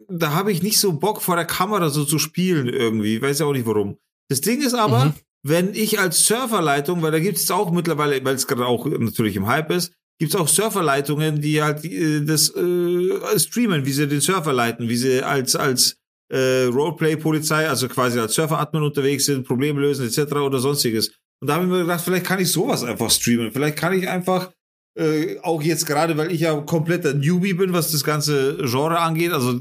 [0.08, 3.16] da habe ich nicht so Bock vor der Kamera so zu spielen irgendwie.
[3.16, 3.98] Ich weiß ja auch nicht warum.
[4.28, 8.22] Das Ding ist aber, mhm wenn ich als Surferleitung, weil da gibt es auch mittlerweile,
[8.24, 12.20] weil es gerade auch natürlich im Hype ist, gibt es auch Surferleitungen, die halt äh,
[12.20, 15.96] das äh, streamen, wie sie den Surfer leiten, wie sie als als
[16.30, 20.32] äh, Roleplay-Polizei, also quasi als Surfer-Admin unterwegs sind, Probleme lösen etc.
[20.34, 21.08] oder sonstiges.
[21.40, 23.50] Und da habe ich mir gedacht, vielleicht kann ich sowas einfach streamen.
[23.50, 24.52] Vielleicht kann ich einfach
[24.96, 29.32] äh, auch jetzt gerade, weil ich ja kompletter Newbie bin, was das ganze Genre angeht,
[29.32, 29.58] also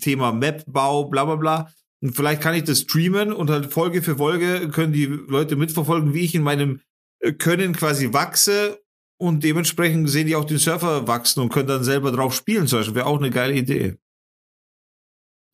[0.00, 1.72] Thema Map-Bau, bla bla bla,
[2.04, 6.12] und vielleicht kann ich das streamen und halt Folge für Folge können die Leute mitverfolgen,
[6.12, 6.82] wie ich in meinem
[7.20, 8.78] äh, Können quasi wachse
[9.18, 12.80] und dementsprechend sehen die auch den Surfer wachsen und können dann selber drauf spielen zum
[12.80, 12.96] Beispiel.
[12.96, 13.96] Wäre auch eine geile Idee.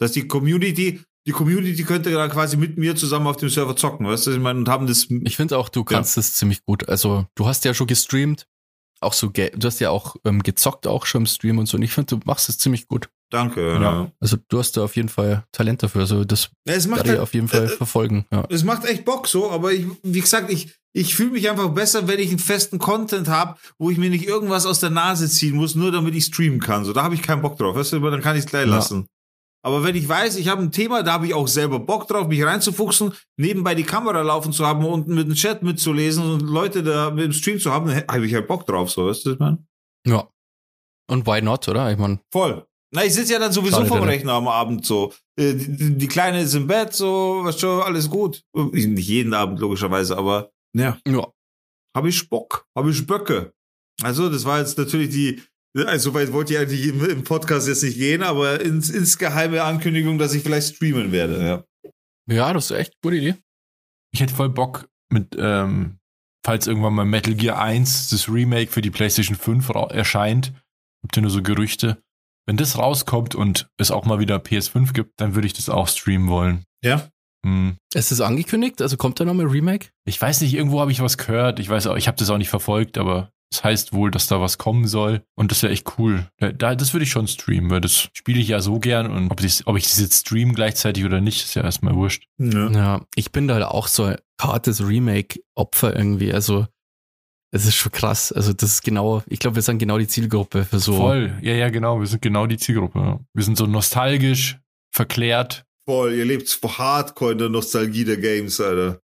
[0.00, 4.08] Dass die Community, die Community könnte dann quasi mit mir zusammen auf dem Server zocken,
[4.08, 5.06] weißt du, ich meine, und haben das.
[5.22, 6.20] Ich finde auch, du kannst ja.
[6.20, 6.88] das ziemlich gut.
[6.88, 8.48] Also, du hast ja schon gestreamt,
[9.00, 11.76] auch so, du hast ja auch ähm, gezockt auch schon im Stream und so.
[11.76, 13.08] Und ich finde, du machst es ziemlich gut.
[13.30, 13.74] Danke.
[13.74, 13.80] Ja.
[13.80, 14.12] ja.
[14.20, 16.02] Also du hast da auf jeden Fall Talent dafür.
[16.02, 18.26] Also das ja, es macht halt, auf jeden Fall äh, verfolgen.
[18.32, 18.44] Ja.
[18.50, 22.08] Es macht echt Bock so, aber ich, wie gesagt, ich, ich fühle mich einfach besser,
[22.08, 25.54] wenn ich einen festen Content habe, wo ich mir nicht irgendwas aus der Nase ziehen
[25.54, 26.84] muss, nur damit ich streamen kann.
[26.84, 27.76] So, da habe ich keinen Bock drauf.
[27.76, 28.74] Weißt du, dann kann ich es gleich ja.
[28.74, 29.06] lassen.
[29.62, 32.28] Aber wenn ich weiß, ich habe ein Thema, da habe ich auch selber Bock drauf,
[32.28, 36.82] mich reinzufuchsen, nebenbei die Kamera laufen zu haben und mit dem Chat mitzulesen und Leute
[36.82, 39.66] da mit dem Stream zu haben, habe ich halt Bock drauf, so, weißt du, man?
[40.06, 40.28] Ja.
[41.10, 41.90] Und why not, oder?
[41.90, 42.20] Ich meine.
[42.32, 42.66] Voll.
[42.92, 45.12] Na, ich sitze ja dann sowieso vom Rechner am Abend so.
[45.38, 48.42] Äh, die, die, Kleine ist im Bett, so, was schon, alles gut.
[48.54, 50.98] Nicht jeden Abend, logischerweise, aber ja.
[51.06, 51.28] Ja.
[51.96, 53.52] habe ich Bock, habe ich Böcke.
[54.02, 55.42] Also, das war jetzt natürlich die,
[55.76, 60.18] also weit wollte ich eigentlich im, im Podcast jetzt nicht gehen, aber ins, insgeheime Ankündigung,
[60.18, 61.64] dass ich vielleicht streamen werde, ja.
[62.30, 63.34] Ja, das ist echt eine gute Idee.
[64.12, 65.98] Ich hätte voll Bock mit, ähm,
[66.44, 70.52] falls irgendwann mal Metal Gear 1, das Remake für die PlayStation 5 erscheint,
[71.02, 72.02] gibt ja nur so Gerüchte.
[72.46, 75.88] Wenn das rauskommt und es auch mal wieder PS5 gibt, dann würde ich das auch
[75.88, 76.64] streamen wollen.
[76.84, 77.08] Ja.
[77.44, 77.76] Hm.
[77.94, 78.82] Ist es angekündigt?
[78.82, 79.88] Also kommt da nochmal Remake?
[80.04, 81.58] Ich weiß nicht, irgendwo habe ich was gehört.
[81.58, 84.40] Ich weiß auch, ich habe das auch nicht verfolgt, aber das heißt wohl, dass da
[84.40, 85.22] was kommen soll.
[85.34, 86.26] Und das wäre echt cool.
[86.38, 89.10] Da, das würde ich schon streamen, weil das spiele ich ja so gern.
[89.10, 92.26] Und ob ich, ob ich das jetzt stream gleichzeitig oder nicht, ist ja erstmal wurscht.
[92.38, 92.70] ja.
[92.70, 96.32] Ja, ich bin da halt auch so ein hartes Remake-Opfer irgendwie.
[96.32, 96.66] Also,
[97.52, 98.30] es ist schon krass.
[98.30, 100.94] Also, das ist genau, ich glaube, wir sind genau die Zielgruppe für so.
[100.94, 101.36] Voll.
[101.42, 101.98] Ja, ja, genau.
[101.98, 103.18] Wir sind genau die Zielgruppe.
[103.34, 104.60] Wir sind so nostalgisch,
[104.94, 105.64] verklärt.
[105.88, 109.00] Voll, ihr lebt vor Hardcore in der Nostalgie der Games, Alter.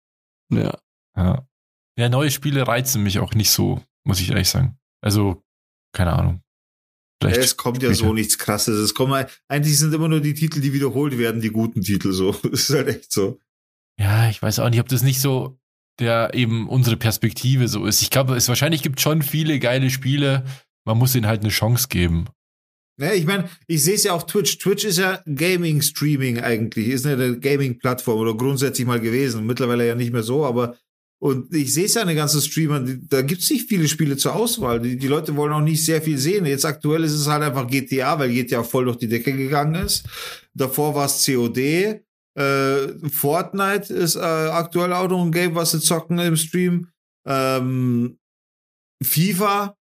[0.51, 0.77] Ja.
[1.17, 1.47] Ja.
[1.97, 4.77] Ja, neue Spiele reizen mich auch nicht so, muss ich ehrlich sagen.
[5.01, 5.43] Also,
[5.93, 6.41] keine Ahnung.
[7.21, 8.77] Ja, es kommt ja so nichts krasses.
[8.77, 12.31] Es kommen, eigentlich sind immer nur die Titel, die wiederholt werden, die guten Titel, so.
[12.43, 13.39] Das ist halt echt so.
[13.99, 15.57] Ja, ich weiß auch nicht, ob das nicht so
[15.99, 18.01] der eben unsere Perspektive so ist.
[18.01, 20.43] Ich glaube, es wahrscheinlich gibt schon viele geile Spiele.
[20.85, 22.25] Man muss ihnen halt eine Chance geben.
[22.97, 24.57] Ja, ich meine, ich sehe es ja auf Twitch.
[24.57, 29.45] Twitch ist ja Gaming-Streaming eigentlich, ist eine Gaming-Plattform oder grundsätzlich mal gewesen.
[29.45, 30.77] Mittlerweile ja nicht mehr so, aber
[31.19, 34.35] und ich sehe es ja eine ganze Streamer, da gibt es nicht viele Spiele zur
[34.35, 34.79] Auswahl.
[34.79, 36.45] Die, die Leute wollen auch nicht sehr viel sehen.
[36.45, 40.05] Jetzt aktuell ist es halt einfach GTA, weil GTA voll durch die Decke gegangen ist.
[40.53, 41.57] Davor war es COD.
[42.37, 46.89] Äh, Fortnite ist äh, aktuell auch noch ein Game, was sie zocken im Stream.
[47.25, 48.17] Ähm,
[49.01, 49.77] FIFA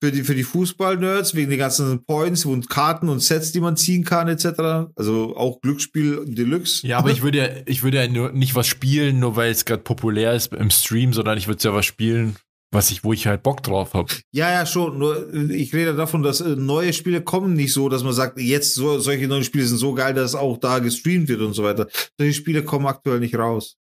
[0.00, 3.76] für die, für die Fußball-Nerds, wegen den ganzen Points und Karten und Sets, die man
[3.76, 4.90] ziehen kann, etc.
[4.96, 6.86] Also auch Glücksspiel Deluxe.
[6.86, 9.64] Ja, aber ich würde ja, ich würde ja nur nicht was spielen, nur weil es
[9.64, 12.36] gerade populär ist im Stream, sondern ich würde ja was spielen,
[12.70, 14.12] was ich, wo ich halt Bock drauf habe.
[14.30, 14.98] Ja, ja, schon.
[14.98, 18.74] Nur ich rede davon, dass äh, neue Spiele kommen nicht so, dass man sagt, jetzt
[18.74, 21.88] so, solche neuen Spiele sind so geil, dass auch da gestreamt wird und so weiter.
[22.18, 23.76] Solche Spiele kommen aktuell nicht raus.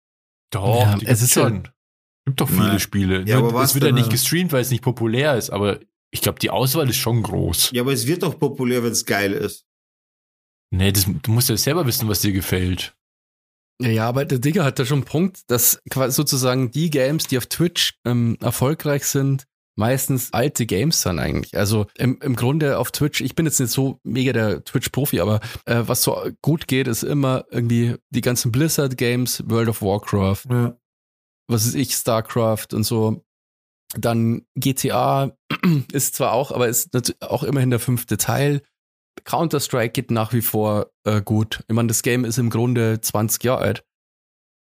[0.52, 1.68] Doch, Ja, die es ist ja- schon.
[2.26, 2.80] Gibt doch viele Nein.
[2.80, 3.24] Spiele.
[3.26, 4.12] Ja, aber was es wird ja nicht äh?
[4.12, 5.80] gestreamt, weil es nicht populär ist, aber
[6.14, 7.70] ich glaube, die Auswahl ist schon groß.
[7.72, 9.66] Ja, aber es wird doch populär, wenn es geil ist.
[10.70, 12.96] Nee, das, du musst ja selber wissen, was dir gefällt.
[13.82, 17.36] Ja, aber der Digger hat da schon einen Punkt, dass quasi sozusagen die Games, die
[17.36, 19.44] auf Twitch ähm, erfolgreich sind,
[19.76, 21.56] meistens alte Games sind eigentlich.
[21.56, 25.40] Also im, im Grunde auf Twitch, ich bin jetzt nicht so mega der Twitch-Profi, aber
[25.66, 30.76] äh, was so gut geht, ist immer irgendwie die ganzen Blizzard-Games, World of Warcraft, Ja.
[31.48, 33.24] was ist ich, StarCraft und so.
[33.98, 35.36] Dann GTA
[35.92, 38.62] ist zwar auch, aber ist auch immerhin der fünfte Teil.
[39.24, 41.64] Counter-Strike geht nach wie vor äh, gut.
[41.68, 43.84] Ich meine, das Game ist im Grunde 20 Jahre alt.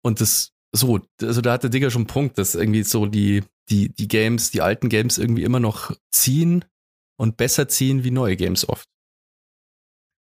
[0.03, 3.45] Und das, so, also da hat der Digger schon einen Punkt, dass irgendwie so die,
[3.69, 6.65] die, die Games, die alten Games irgendwie immer noch ziehen
[7.19, 8.89] und besser ziehen wie neue Games oft.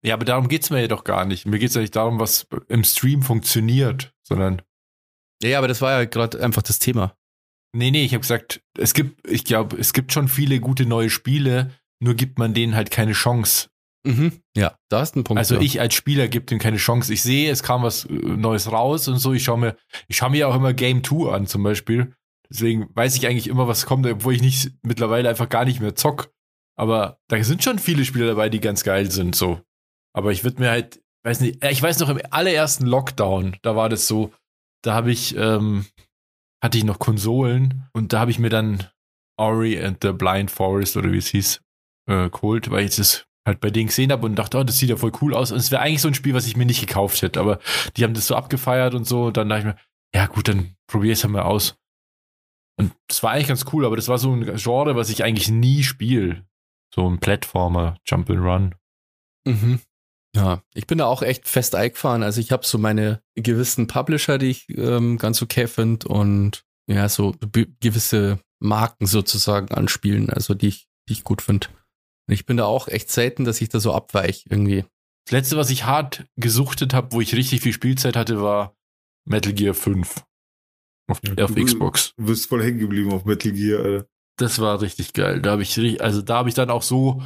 [0.04, 1.46] Ja, aber darum geht's mir ja doch gar nicht.
[1.46, 4.62] Mir geht's ja nicht darum, was im Stream funktioniert, sondern
[5.42, 7.16] ja, aber das war ja gerade einfach das Thema.
[7.72, 11.10] Nee, nee, ich habe gesagt, es gibt, ich glaube, es gibt schon viele gute neue
[11.10, 13.68] Spiele, nur gibt man denen halt keine Chance.
[14.06, 14.32] Mhm.
[14.56, 15.38] Ja, da hast du einen Punkt.
[15.38, 15.60] Also ja.
[15.60, 17.12] ich als Spieler gebe dem keine Chance.
[17.12, 19.32] Ich sehe, es kam was äh, Neues raus und so.
[19.32, 22.14] Ich schaue mir, ich schaue mir ja auch immer Game 2 an zum Beispiel.
[22.50, 25.94] Deswegen weiß ich eigentlich immer, was kommt, obwohl ich nicht mittlerweile einfach gar nicht mehr
[25.94, 26.32] zock.
[26.76, 29.60] Aber da sind schon viele Spiele dabei, die ganz geil sind, so.
[30.14, 33.76] Aber ich würde mir halt, weiß nicht, äh, ich weiß noch im allerersten Lockdown, da
[33.76, 34.32] war das so,
[34.82, 35.84] da habe ich, ähm,
[36.62, 38.86] hatte ich noch Konsolen und da habe ich mir dann
[39.38, 41.60] Ori and the Blind Forest oder wie es hieß,
[42.08, 44.90] äh, geholt, weil ich das halt bei denen gesehen habe und dachte, oh, das sieht
[44.90, 45.52] ja voll cool aus.
[45.52, 47.58] Und es wäre eigentlich so ein Spiel, was ich mir nicht gekauft hätte, aber
[47.96, 49.26] die haben das so abgefeiert und so.
[49.26, 49.76] Und dann dachte ich mir,
[50.14, 51.76] ja gut, dann probier es halt mal aus.
[52.78, 55.50] Und das war eigentlich ganz cool, aber das war so ein Genre, was ich eigentlich
[55.50, 56.46] nie spiele.
[56.94, 58.74] So ein Plattformer, Jump and Run.
[59.46, 59.80] Mhm.
[60.38, 62.22] Ja, ich bin da auch echt fest eingefahren.
[62.22, 67.08] Also ich habe so meine gewissen Publisher, die ich ähm, ganz okay finde und ja,
[67.08, 67.34] so
[67.80, 71.66] gewisse Marken sozusagen anspielen, also die ich, die ich gut finde.
[72.28, 74.84] Und ich bin da auch echt selten, dass ich da so abweich irgendwie.
[75.26, 78.74] Das letzte, was ich hart gesuchtet habe, wo ich richtig viel Spielzeit hatte, war
[79.26, 80.24] Metal Gear 5
[81.10, 82.12] auf, auf du- Xbox.
[82.16, 84.06] Du bist voll hängen geblieben auf Metal Gear, Alter.
[84.38, 85.42] Das war richtig geil.
[85.42, 87.20] Da habe ich also da habe ich dann auch so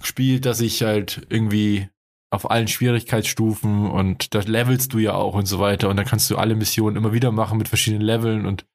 [0.00, 1.88] gespielt, dass ich halt irgendwie
[2.30, 6.30] auf allen Schwierigkeitsstufen und da levelst du ja auch und so weiter und dann kannst
[6.30, 8.66] du alle Missionen immer wieder machen mit verschiedenen Leveln und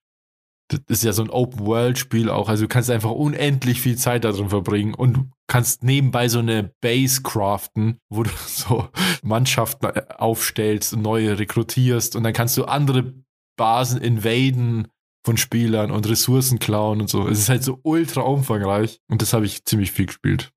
[0.67, 2.49] das ist ja so ein Open-World-Spiel auch.
[2.49, 7.21] Also du kannst einfach unendlich viel Zeit darin verbringen und kannst nebenbei so eine Base
[7.21, 8.89] craften, wo du so
[9.21, 9.85] Mannschaften
[10.17, 13.13] aufstellst und neue rekrutierst und dann kannst du andere
[13.57, 14.87] Basen invaden
[15.23, 17.27] von Spielern und Ressourcen klauen und so.
[17.27, 20.51] Es ist halt so ultra umfangreich und das habe ich ziemlich viel gespielt.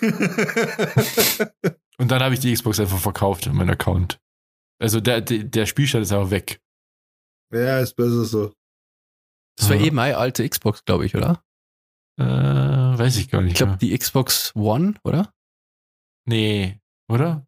[1.98, 4.18] Und dann habe ich die Xbox einfach verkauft in meinem Account.
[4.80, 6.60] Also der, der, der Spielstand ist aber weg.
[7.52, 8.52] ja, ist besser so.
[9.56, 9.84] Das war Ja.
[9.86, 11.44] eh meine alte Xbox, glaube ich, oder?
[12.20, 13.52] Äh, weiß ich gar nicht.
[13.52, 15.32] Ich glaube, die Xbox One, oder?
[16.28, 17.46] Nee, oder?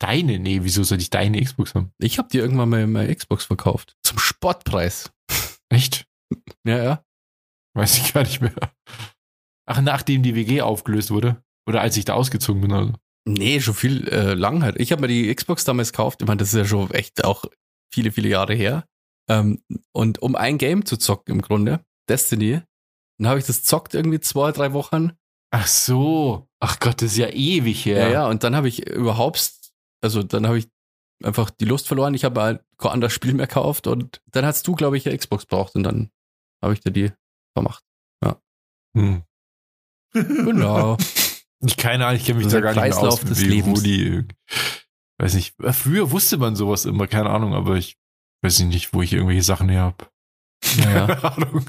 [0.00, 0.38] Deine?
[0.40, 1.92] Nee, wieso soll ich deine Xbox haben?
[1.98, 3.96] Ich habe die irgendwann mal meine Xbox verkauft.
[4.02, 5.12] Zum Sportpreis.
[5.70, 6.06] Echt?
[6.66, 7.04] Ja, ja.
[7.76, 8.54] Weiß ich gar nicht mehr.
[9.68, 11.42] Ach, nachdem die WG aufgelöst wurde?
[11.68, 12.72] Oder als ich da ausgezogen bin?
[12.72, 12.92] Also.
[13.26, 14.78] Nee, schon viel äh, lang halt.
[14.78, 16.20] Ich habe mir die Xbox damals gekauft.
[16.20, 17.44] Ich meine, das ist ja schon echt auch
[17.92, 18.84] viele, viele Jahre her.
[19.30, 19.62] Ähm,
[19.92, 22.60] und um ein Game zu zocken im Grunde, Destiny,
[23.18, 25.12] dann habe ich das zockt irgendwie zwei, drei Wochen.
[25.50, 26.46] Ach so.
[26.60, 28.08] Ach Gott, das ist ja ewig her.
[28.08, 28.28] Ja, ja.
[28.28, 29.52] Und dann habe ich überhaupt,
[30.02, 30.68] also dann habe ich
[31.22, 32.12] einfach die Lust verloren.
[32.12, 35.16] Ich habe halt kein anderes Spiel mehr gekauft und dann hast du, glaube ich, eine
[35.16, 36.10] Xbox braucht und dann
[36.62, 37.12] habe ich dir die
[37.56, 37.84] vermacht.
[38.96, 39.22] Hm.
[40.12, 40.96] Genau.
[41.64, 43.82] Ich keine Ahnung, ich kenne mich Also da gar nicht mehr aus, des wie, Lebens.
[43.82, 44.24] die,
[45.18, 47.96] weiß nicht, früher wusste man sowas immer, keine Ahnung, aber ich
[48.42, 50.06] weiß nicht, wo ich irgendwelche Sachen her habe.
[50.78, 51.06] Naja.
[51.14, 51.66] Keine Ahnung.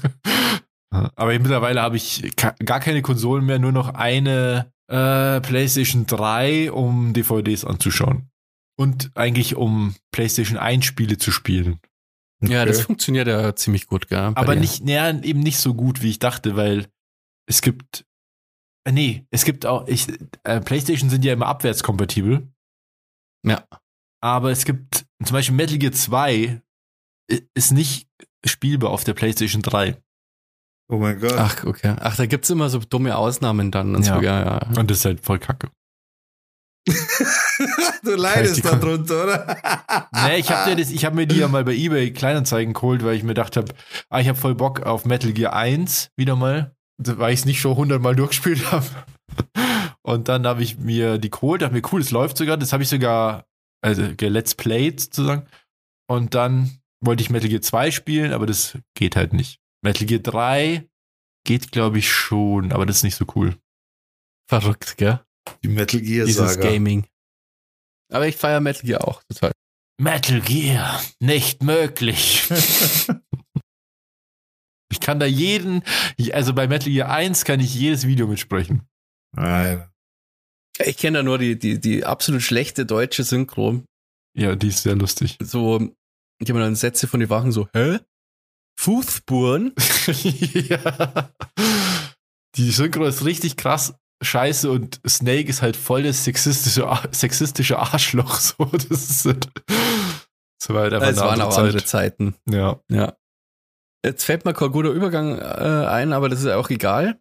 [0.90, 7.12] Aber mittlerweile habe ich gar keine Konsolen mehr, nur noch eine äh, PlayStation 3, um
[7.12, 8.30] DVDs anzuschauen.
[8.78, 11.80] Und eigentlich um PlayStation 1 Spiele zu spielen.
[12.42, 14.32] Ja, das funktioniert ja ziemlich gut, gell?
[14.34, 14.60] Aber dir.
[14.60, 16.86] nicht, naja, eben nicht so gut, wie ich dachte, weil
[17.46, 18.05] es gibt,
[18.92, 20.06] nee, es gibt auch, ich,
[20.44, 22.48] äh, PlayStation sind ja immer abwärtskompatibel.
[23.46, 23.64] Ja.
[24.22, 26.60] Aber es gibt zum Beispiel Metal Gear 2
[27.30, 28.08] i- ist nicht
[28.44, 29.96] spielbar auf der PlayStation 3.
[30.88, 31.34] Oh mein Gott.
[31.36, 31.96] Ach, okay.
[31.98, 33.94] Ach, da gibt's immer so dumme Ausnahmen dann.
[33.96, 34.16] Und Ja.
[34.16, 34.78] So, ja, ja.
[34.78, 35.70] Und das ist halt voll kacke.
[38.04, 40.08] du leidest die Kon- darunter, oder?
[40.26, 43.30] nee, ich habe hab mir die ja mal bei eBay Kleinanzeigen geholt, weil ich mir
[43.30, 43.74] gedacht habe,
[44.08, 47.60] ah, ich habe voll Bock auf Metal Gear 1 wieder mal, weil ich es nicht
[47.60, 48.86] schon hundertmal durchgespielt habe.
[50.02, 52.56] Und dann habe ich mir die geholt, dachte mir, cool, es läuft sogar.
[52.56, 53.46] Das habe ich sogar,
[53.82, 55.46] also Let's Played sozusagen.
[56.08, 59.60] Und dann wollte ich Metal Gear 2 spielen, aber das geht halt nicht.
[59.82, 60.88] Metal Gear 3
[61.44, 63.56] geht, glaube ich, schon, aber das ist nicht so cool.
[64.48, 65.20] Verrückt, gell?
[65.62, 66.70] Die Metal Gear Dieses Saga.
[66.70, 67.06] Gaming.
[68.12, 69.52] Aber ich feiere Metal Gear auch total.
[70.00, 72.44] Metal Gear, nicht möglich.
[74.90, 75.82] ich kann da jeden,
[76.32, 78.82] also bei Metal Gear 1 kann ich jedes Video mitsprechen.
[79.32, 79.88] Nein.
[80.84, 83.82] Ich kenne da nur die, die, die absolut schlechte deutsche Synchro.
[84.36, 85.38] Ja, die ist sehr lustig.
[85.42, 85.94] So,
[86.38, 87.98] ich habe dann Sätze von den Wachen so, hä?
[88.78, 89.72] Fußspuren?
[90.52, 91.30] ja.
[92.56, 98.40] Die Synchro ist richtig krass scheiße und Snake ist halt voll das sexistische, sexistische Arschloch.
[98.46, 102.34] So, das ist halt, das war halt einfach Es waren auch andere Zeiten.
[102.48, 102.80] Ja.
[102.90, 103.16] Ja.
[104.06, 107.18] Jetzt fällt mir kein guter Übergang äh, ein, aber das ist ja auch egal.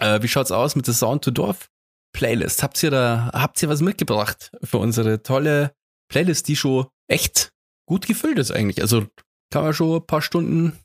[0.00, 1.70] Äh, wie schaut's aus mit der Sound to Dorf
[2.14, 2.62] Playlist?
[2.62, 5.72] Habt ihr da, habt ihr was mitgebracht für unsere tolle
[6.12, 7.52] Playlist, die schon echt
[7.88, 8.82] gut gefüllt ist eigentlich?
[8.82, 9.06] Also
[9.50, 10.78] kann man schon ein paar Stunden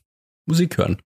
[0.48, 0.96] Musik hören.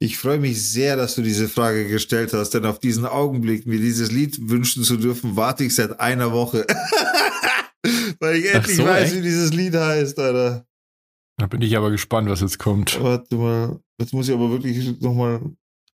[0.00, 3.80] Ich freue mich sehr, dass du diese Frage gestellt hast, denn auf diesen Augenblick, mir
[3.80, 6.64] dieses Lied wünschen zu dürfen, warte ich seit einer Woche.
[8.20, 9.16] Weil ich endlich so, weiß, echt?
[9.16, 10.67] wie dieses Lied heißt, Alter.
[11.38, 13.02] Da bin ich aber gespannt, was jetzt kommt.
[13.02, 15.40] Warte mal, jetzt muss ich aber wirklich nochmal.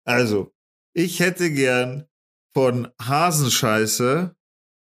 [0.04, 0.52] Also,
[0.94, 2.06] ich hätte gern
[2.54, 4.34] von Hasenscheiße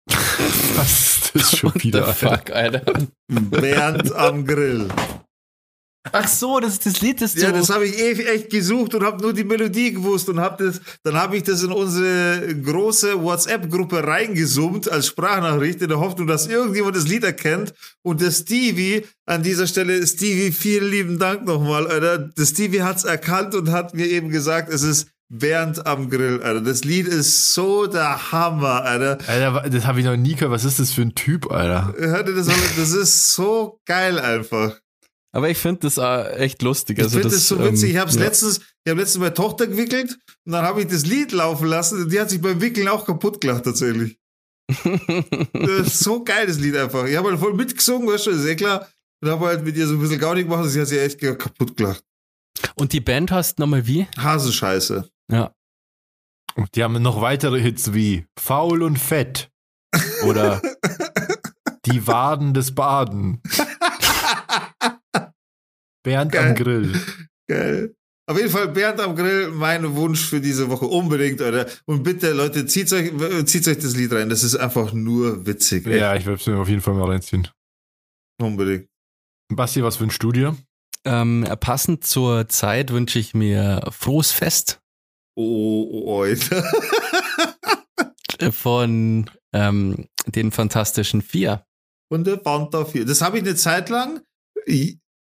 [0.76, 2.06] Was ist das schon wieder?
[2.12, 3.06] Fuck, Alter.
[3.28, 4.88] Bernd am Grill.
[6.12, 9.22] Ach so, das ist das Lied, das Ja, das habe ich echt gesucht und habe
[9.22, 14.06] nur die Melodie gewusst und habe das, dann habe ich das in unsere große WhatsApp-Gruppe
[14.06, 17.72] reingesummt als Sprachnachricht in der Hoffnung, dass irgendjemand das Lied erkennt.
[18.02, 22.18] Und der Stevie, an dieser Stelle, Stevie, vielen lieben Dank nochmal, Alter.
[22.18, 26.60] Der Stevie hat's erkannt und hat mir eben gesagt, es ist Bernd am Grill, Alter.
[26.60, 29.18] Das Lied ist so der Hammer, Alter.
[29.26, 30.52] Alter, das habe ich noch nie gehört.
[30.52, 31.94] Was ist das für ein Typ, Alter?
[31.96, 32.46] Hört ihr das?
[32.46, 34.78] Das ist so geil einfach.
[35.34, 36.98] Aber ich finde das äh, echt lustig.
[36.98, 37.90] Ich Also finde das, das so witzig.
[37.90, 38.18] ähm, ich habe ja.
[38.20, 40.16] letztens, ich habe letztens meine Tochter gewickelt
[40.46, 43.04] und dann habe ich das Lied laufen lassen und die hat sich beim Wickeln auch
[43.04, 44.16] kaputt gelacht tatsächlich.
[45.52, 47.04] Das ist so geil, das Lied einfach.
[47.06, 48.88] Ich habe halt voll mitgesungen, weißt du, ist eh klar.
[49.22, 51.18] Und habe halt mit ihr so ein bisschen Gaudi gemacht und sie hat sich echt
[51.20, 52.04] kaputt gelacht.
[52.76, 54.06] Und die Band heißt nochmal wie?
[54.16, 55.08] Hasenscheiße.
[55.32, 55.52] Ja.
[56.54, 59.50] Und die haben noch weitere Hits wie Faul und Fett
[60.24, 60.62] oder
[61.86, 63.42] Die Waden des Baden.
[66.04, 66.48] Bernd Geil.
[66.50, 66.92] am Grill.
[67.48, 67.96] Geil.
[68.26, 71.66] Auf jeden Fall Bernd am Grill, mein Wunsch für diese Woche unbedingt, Alter.
[71.84, 73.12] Und bitte, Leute, zieht euch,
[73.46, 74.28] zieht euch das Lied rein.
[74.28, 75.86] Das ist einfach nur witzig.
[75.86, 76.00] Echt.
[76.00, 77.48] Ja, ich werde es mir auf jeden Fall mal reinziehen.
[78.40, 78.88] Unbedingt.
[79.52, 80.56] Basti, was für ein Studio?
[81.04, 84.80] Ähm, passend zur Zeit wünsche ich mir frohes Fest
[85.36, 86.62] Oh, oh, Alter.
[88.52, 91.66] von ähm, den Fantastischen Vier.
[92.08, 93.04] Und der Fanta 4.
[93.04, 94.20] Das habe ich eine Zeit lang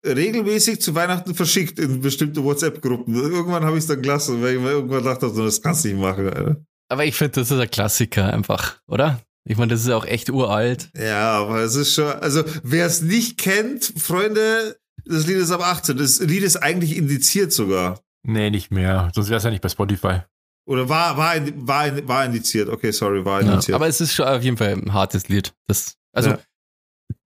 [0.06, 3.14] regelmäßig zu Weihnachten verschickt in bestimmte WhatsApp-Gruppen.
[3.16, 5.89] Irgendwann habe ich es dann gelassen, weil ich mir irgendwann dachte, so, das kannst du
[5.89, 6.28] nicht machen.
[6.28, 6.58] Alter.
[6.89, 9.20] Aber ich finde, das ist ein Klassiker einfach, oder?
[9.45, 10.89] Ich meine, das ist auch echt uralt.
[10.97, 15.62] Ja, aber es ist schon, also wer es nicht kennt, Freunde, das Lied ist ab
[15.62, 15.97] 18.
[15.97, 17.99] Das Lied ist eigentlich indiziert sogar.
[18.26, 19.12] Nee, nicht mehr.
[19.14, 20.20] Sonst wäre es ja nicht bei Spotify.
[20.66, 22.70] Oder war, war, war, war indiziert.
[22.70, 23.76] Okay, sorry, war Ja, indiziert.
[23.76, 25.54] aber es ist schon auf jeden Fall ein hartes Lied.
[25.68, 26.39] Das, also Ja.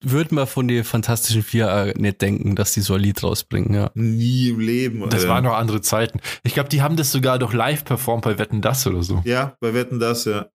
[0.04, 3.74] Würde man von den Fantastischen Vier äh, nicht denken, dass die so ein Lied rausbringen,
[3.74, 3.92] ja.
[3.96, 5.02] Nie im Leben.
[5.10, 5.30] Das Alter.
[5.30, 6.20] waren noch andere Zeiten.
[6.44, 9.22] Ich glaube, die haben das sogar doch live performt bei Wetten Das oder so.
[9.26, 10.50] Ja, bei Wetten das, ja.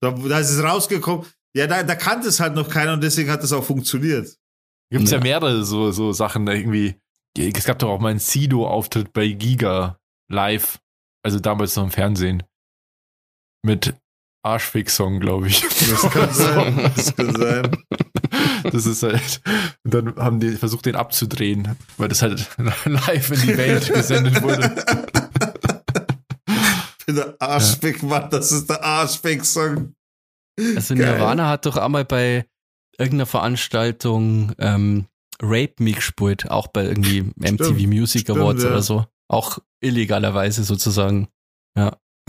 [0.00, 1.26] Da, da ist es rausgekommen.
[1.56, 4.36] Ja, da, da kannte es halt noch keiner und deswegen hat es auch funktioniert.
[4.90, 5.18] Gibt es ja.
[5.18, 5.22] Ja.
[5.22, 6.96] mehrere so, so Sachen irgendwie.
[7.36, 9.98] Es gab doch auch mal einen Sido-Auftritt bei Giga
[10.30, 10.80] live.
[11.24, 12.42] Also damals noch im Fernsehen.
[13.64, 13.94] Mit
[14.42, 15.62] Arschfix-Song, glaube ich.
[15.90, 16.90] Das kann sein.
[16.96, 17.76] Das kann sein.
[18.64, 19.40] Das ist halt.
[19.84, 22.48] Und dann haben die versucht, den abzudrehen, weil das halt
[22.84, 24.74] live in die Welt gesendet wurde.
[26.98, 28.30] Ich bin der Arschfick, Mann.
[28.30, 29.92] Das ist der Arschfick-Song.
[30.76, 31.18] Also Geil.
[31.18, 32.46] Nirvana hat doch einmal bei
[32.96, 35.06] irgendeiner Veranstaltung ähm,
[35.42, 38.68] Rape Me gespielt, auch bei irgendwie MTV Stimmt, Music stimmt, Awards ja.
[38.70, 39.04] oder so.
[39.26, 41.26] Auch illegalerweise sozusagen.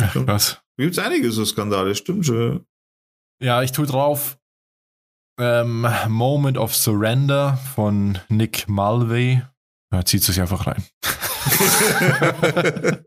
[0.02, 0.63] Ach, krass.
[0.78, 2.66] Gibt's einige so Skandale, stimmt schon.
[3.42, 4.38] Ja, ich tue drauf
[5.40, 9.42] ähm, Moment of Surrender von Nick Mulvey.
[9.92, 10.84] Ja, zieht sich einfach rein.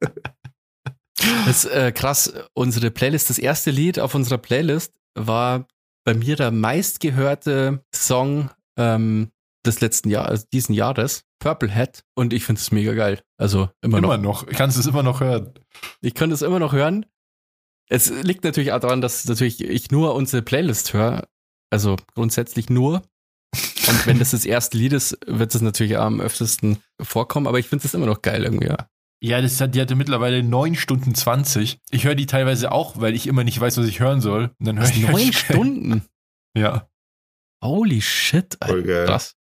[1.46, 2.32] Das ist äh, krass.
[2.54, 5.66] Unsere Playlist, das erste Lied auf unserer Playlist war
[6.04, 9.30] bei mir der meistgehörte Song ähm,
[9.66, 12.04] des letzten Jahres, also diesen Jahres, Purple Hat.
[12.14, 13.22] Und ich finde es mega geil.
[13.38, 14.44] Also immer, Immer noch.
[14.44, 14.46] noch.
[14.46, 15.52] Kannst du es immer noch hören.
[16.00, 17.06] Ich könnte es immer noch hören.
[17.88, 21.28] Es liegt natürlich auch daran, dass natürlich ich nur unsere Playlist höre.
[21.70, 23.02] Also grundsätzlich nur.
[23.88, 27.46] Und wenn das das erste Lied ist, wird es natürlich am öftesten vorkommen.
[27.46, 28.66] Aber ich finde es immer noch geil irgendwie.
[28.66, 28.88] Ja.
[29.22, 31.78] Ja, das hat, die hatte mittlerweile 9 Stunden 20.
[31.90, 34.50] Ich höre die teilweise auch, weil ich immer nicht weiß, was ich hören soll.
[34.58, 36.02] Und dann höre ich halt Neun schnell- Stunden.
[36.56, 36.88] Ja,
[37.62, 38.86] Holy shit, Voll Alter.
[38.88, 39.06] geil.
[39.06, 39.35] Krass.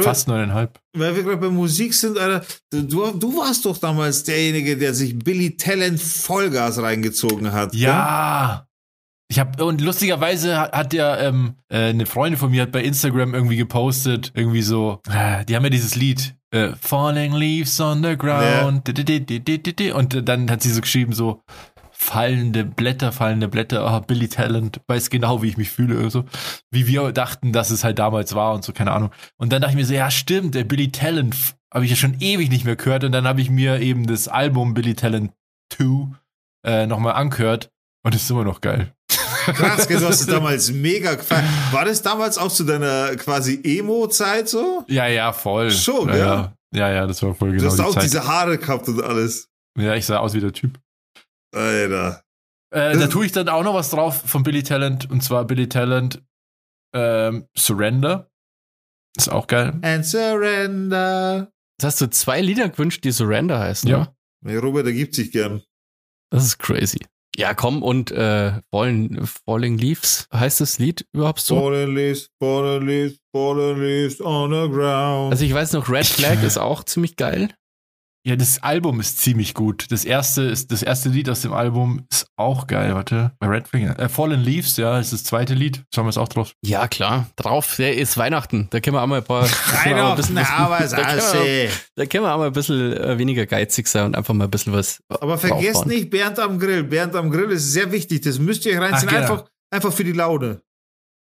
[0.00, 0.78] Fast neuneinhalb.
[0.96, 5.18] Weil wir gerade bei Musik sind, Alter, du, du warst doch damals derjenige, der sich
[5.18, 7.74] Billy Talent Vollgas reingezogen hat.
[7.74, 8.66] Ja.
[9.28, 12.82] Ich habe und lustigerweise hat, hat ja ähm, äh, eine Freundin von mir hat bei
[12.82, 18.04] Instagram irgendwie gepostet, irgendwie so, äh, die haben ja dieses Lied äh, Falling Leaves on
[18.04, 21.42] the Ground di- und dann hat sie so geschrieben so
[22.06, 26.24] fallende Blätter, fallende Blätter, ah, Billy Talent, weiß genau, wie ich mich fühle oder so,
[26.70, 29.10] wie wir dachten, dass es halt damals war und so, keine Ahnung.
[29.36, 31.34] Und dann dachte ich mir so, ja stimmt, der Billy Talent
[31.74, 34.28] habe ich ja schon ewig nicht mehr gehört und dann habe ich mir eben das
[34.28, 35.32] Album Billy Talent
[35.74, 36.06] 2
[36.64, 37.70] äh, nochmal angehört
[38.04, 38.92] und ist immer noch geil.
[39.46, 41.44] Krass, du hast es damals mega gefallen.
[41.72, 44.84] War das damals auch zu deiner quasi Emo-Zeit so?
[44.88, 45.70] Ja, ja, voll.
[45.70, 46.52] Schon, ja, ja.
[46.74, 48.04] Ja, ja, das war voll Du genau hast die auch Zeit.
[48.04, 49.48] diese Haare gehabt und alles.
[49.78, 50.78] ja, ich sah aus wie der Typ.
[51.56, 52.22] Alter.
[52.70, 55.68] Äh, da tue ich dann auch noch was drauf von Billy Talent und zwar Billy
[55.68, 56.22] Talent
[56.94, 58.30] ähm, Surrender.
[59.16, 59.78] Ist auch geil.
[59.82, 61.50] And surrender.
[61.78, 64.12] Jetzt hast du zwei Lieder gewünscht, die Surrender heißen, Ja.
[64.44, 64.52] ja.
[64.52, 65.62] Ja, Robert ergibt sich gern.
[66.30, 67.00] Das ist crazy.
[67.36, 71.60] Ja, komm, und äh, Falling, Falling Leaves heißt das Lied überhaupt so?
[71.60, 75.32] Fallen leaves, fallen leaves, fallen leaves on the ground.
[75.32, 77.54] Also ich weiß noch, Red Flag ist auch ziemlich geil.
[78.26, 79.86] Ja, das Album ist ziemlich gut.
[79.90, 82.92] Das erste ist das erste Lied aus dem Album ist auch geil.
[82.92, 83.96] Warte, bei Red Finger.
[84.00, 85.84] Äh, Fallen Leaves, ja, ist das zweite Lied.
[85.94, 86.52] Schauen wir es auch drauf.
[86.60, 87.30] Ja, klar.
[87.36, 88.66] Drauf, der ist Weihnachten.
[88.70, 89.42] Da können wir auch mal ein paar.
[89.70, 92.34] da können wir auch mal ein bisschen- Weihnachten, aber da, können wir, da können wir
[92.34, 95.00] auch mal ein bisschen äh, weniger geizig sein und einfach mal ein bisschen was.
[95.08, 96.82] Aber vergesst nicht Bernd am Grill.
[96.82, 98.22] Bernd am Grill ist sehr wichtig.
[98.22, 99.08] Das müsst ihr euch reinziehen.
[99.08, 99.32] Ach, genau.
[99.34, 100.62] einfach, einfach für die Laune.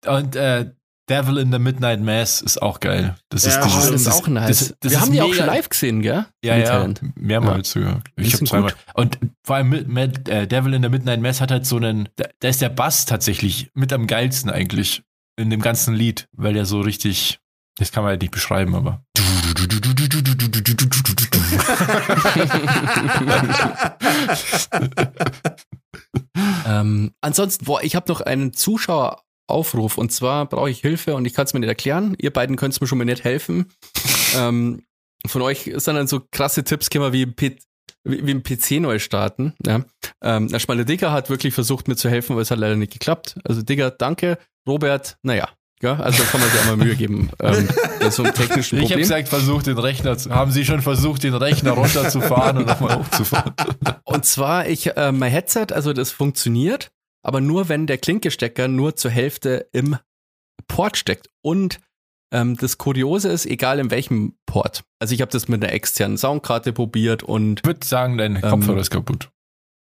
[0.07, 0.71] Und äh,
[1.11, 3.17] Devil in the Midnight Mass ist auch geil.
[3.29, 4.47] Das Ja, ist Oh, dieses, das ist auch nice.
[4.69, 6.25] das- das wir haben die auch schon live gesehen, gell?
[6.45, 7.01] Ja, ja, Talent.
[7.17, 8.01] mehrmals sogar.
[8.17, 8.75] Die Ich habe zweimal.
[8.95, 12.09] Und vor allem mit, mit äh, Devil in the Midnight Mass hat halt so einen,
[12.17, 15.03] da, da ist der Bass tatsächlich mit am geilsten eigentlich
[15.37, 17.41] in dem ganzen Lied, weil der so richtig,
[17.79, 19.03] das kann man halt nicht beschreiben, aber.
[26.67, 28.53] Ähm, ansonsten, boah, ich habe noch einen
[29.51, 32.15] Zuschaueraufruf und zwar brauche ich Hilfe und ich kann es mir nicht erklären.
[32.19, 33.67] Ihr beiden könnt es mir schon mal nicht helfen.
[34.37, 34.83] ähm,
[35.27, 37.57] von euch sind dann so krasse Tipps, können wir wie, P
[38.05, 39.55] wie, wie im PC neu starten.
[39.67, 39.85] Ja.
[40.23, 42.93] Ähm, der Schmale Digger hat wirklich versucht mir zu helfen, aber es hat leider nicht
[42.93, 43.37] geklappt.
[43.45, 44.39] Also Digger, danke.
[44.67, 45.49] Robert, naja,
[45.83, 47.31] Ja, also kann man sich auch mal Mühe geben.
[47.43, 47.69] Ähm,
[48.11, 48.99] so ein technischen Ich habe Problem.
[49.01, 53.53] gesagt, versucht den Rechner zu, haben Sie schon versucht, den Rechner runterzufahren und nochmal hochzufahren?
[54.05, 56.91] Und zwar, ich, äh, mein Headset, also das funktioniert,
[57.23, 59.97] aber nur, wenn der Klinkestecker nur zur Hälfte im
[60.69, 61.31] Port steckt.
[61.43, 61.81] Und
[62.33, 64.85] ähm, das Kuriose ist, egal in welchem Port.
[65.01, 68.81] Also ich habe das mit einer externen Soundkarte probiert und Ich würde sagen, dein Kopfhörer
[68.81, 69.31] ist kaputt.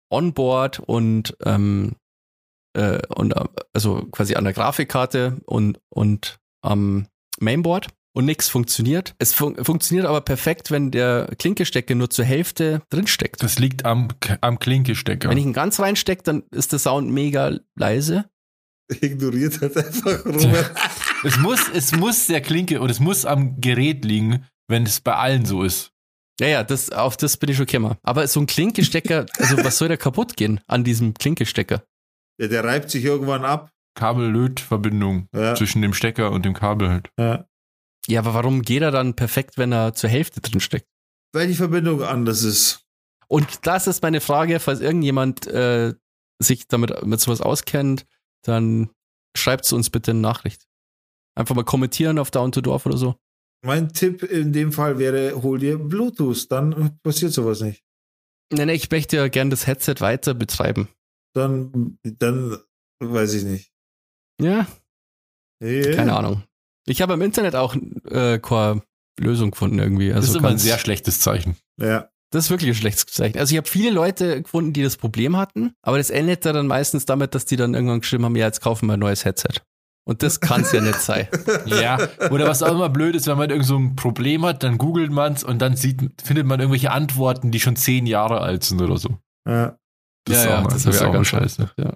[0.09, 1.95] Onboard und ähm,
[2.73, 7.07] äh, und äh, also quasi an der Grafikkarte und und am
[7.39, 7.88] Mainboard
[8.18, 9.13] und nichts funktioniert.
[9.20, 13.43] Es fun funktioniert aber perfekt, wenn der Klinkestecker nur zur Hälfte drin steckt.
[13.43, 14.07] Das liegt am,
[14.41, 15.30] am Klinkestecker.
[15.30, 18.26] Wenn ich ihn ganz reinstecke, dann ist der Sound mega leise.
[19.01, 20.72] Ignoriert halt einfach Robert.
[21.24, 25.13] Es muss, es muss der Klinke und es muss am Gerät liegen, wenn es bei
[25.15, 25.91] allen so ist.
[26.39, 27.97] Ja, ja, das, auf das bin ich schon gekommen.
[28.01, 31.84] Aber so ein Klinkestecker, also was soll da kaputt gehen an diesem Klinkestecker?
[32.41, 33.70] Ja, der reibt sich irgendwann ab.
[33.95, 35.55] Kabel-Löt-Verbindung Ja.
[35.55, 37.09] zwischen dem Stecker und dem Kabel halt.
[37.20, 37.47] Ja.
[38.08, 40.88] Ja, aber warum geht er dann perfekt, wenn er zur Hälfte drin steckt?
[41.34, 42.86] Weil die Verbindung anders ist.
[43.28, 45.93] Und das ist meine Frage, falls irgendjemand äh,
[46.41, 48.05] sich damit mit sowas auskennt,
[48.45, 48.89] dann
[49.36, 50.66] schreibt es uns bitte eine Nachricht.
[51.36, 53.16] Einfach mal kommentieren auf Down to Dorf oder so.
[53.66, 57.84] Mein Tipp in dem Fall wäre, hol dir Bluetooth, dann passiert sowas nicht.
[58.53, 60.88] Nee, nee, ich möchte ja gern das Headset weiter betreiben.
[61.36, 62.58] Dann, dann
[63.03, 63.74] weiß ich nicht.
[64.41, 64.68] Ja,
[65.62, 65.91] Ja.
[65.95, 66.43] keine Ahnung.
[66.89, 67.75] Ich habe im Internet auch
[68.09, 68.81] äh, keine
[69.19, 70.09] Lösung gefunden irgendwie.
[70.11, 71.55] Also das ist immer ein sehr schlechtes Zeichen.
[71.79, 72.09] Ja.
[72.31, 73.38] Das ist wirklich ein schlechtes Zeichen.
[73.39, 77.05] Also ich habe viele Leute gefunden, die das Problem hatten, aber das endete dann meistens
[77.05, 79.61] damit, dass die dann irgendwann geschrieben haben, ja, jetzt kaufen wir ein neues Headset.
[80.05, 81.27] Und das kann es ja nicht sein.
[81.65, 81.97] Ja,
[82.29, 85.11] oder was auch immer blöd ist, wenn man irgend so ein Problem hat, dann googelt
[85.11, 88.81] man es und dann sieht, findet man irgendwelche Antworten, die schon zehn Jahre alt sind
[88.81, 89.17] oder so.
[89.47, 89.77] ja.
[90.25, 91.71] Das ist auch mal- das hab ist auch ganz scheiße.
[91.77, 91.93] Ja.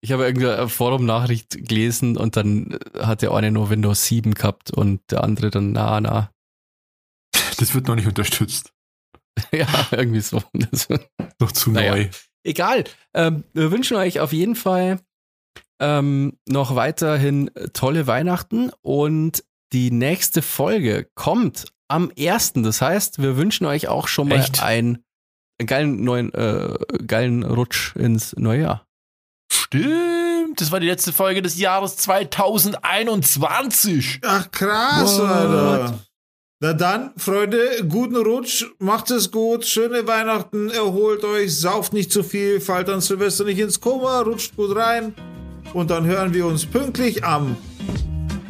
[0.00, 5.00] Ich habe irgendeine Forum-Nachricht gelesen und dann hat der eine nur Windows 7 gehabt und
[5.10, 6.30] der andere dann, na, na.
[7.58, 8.72] Das wird noch nicht unterstützt.
[9.52, 10.42] ja, irgendwie so.
[10.52, 10.88] Das,
[11.40, 11.92] Noch zu Naja.
[11.92, 12.08] neu.
[12.44, 12.84] Egal.
[13.14, 15.00] Ähm, wir wünschen euch auf jeden Fall
[15.80, 22.54] ähm, noch weiterhin tolle Weihnachten und die nächste Folge kommt am 1.
[22.54, 24.62] Das heißt, wir wünschen euch auch schon mal Echt?
[24.62, 25.04] einen
[25.64, 26.74] geilen neuen, äh,
[27.06, 28.87] geilen Rutsch ins neue Jahr.
[29.50, 34.20] Stimmt, das war die letzte Folge des Jahres 2021.
[34.24, 35.28] Ach krass, What?
[35.28, 35.98] Alter.
[36.60, 42.24] Na dann, Freunde, guten Rutsch, macht es gut, schöne Weihnachten, erholt euch, sauft nicht zu
[42.24, 45.14] viel, fallt an Silvester nicht ins Koma, rutscht gut rein
[45.72, 47.56] und dann hören wir uns pünktlich am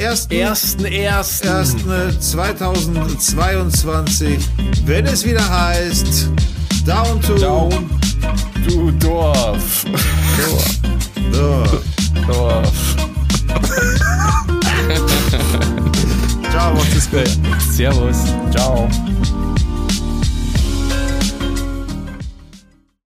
[0.00, 0.28] 1.
[0.30, 1.48] Ersten, ersten.
[1.48, 4.38] 1.2022,
[4.86, 6.30] wenn es wieder heißt
[6.86, 7.90] Down to Down
[8.68, 9.84] to Dorf.
[11.32, 11.84] Dorf.
[12.26, 12.96] Dorf.
[16.50, 17.38] Ciao, macht's gut.
[17.60, 18.18] Servus.
[18.50, 18.88] Ciao.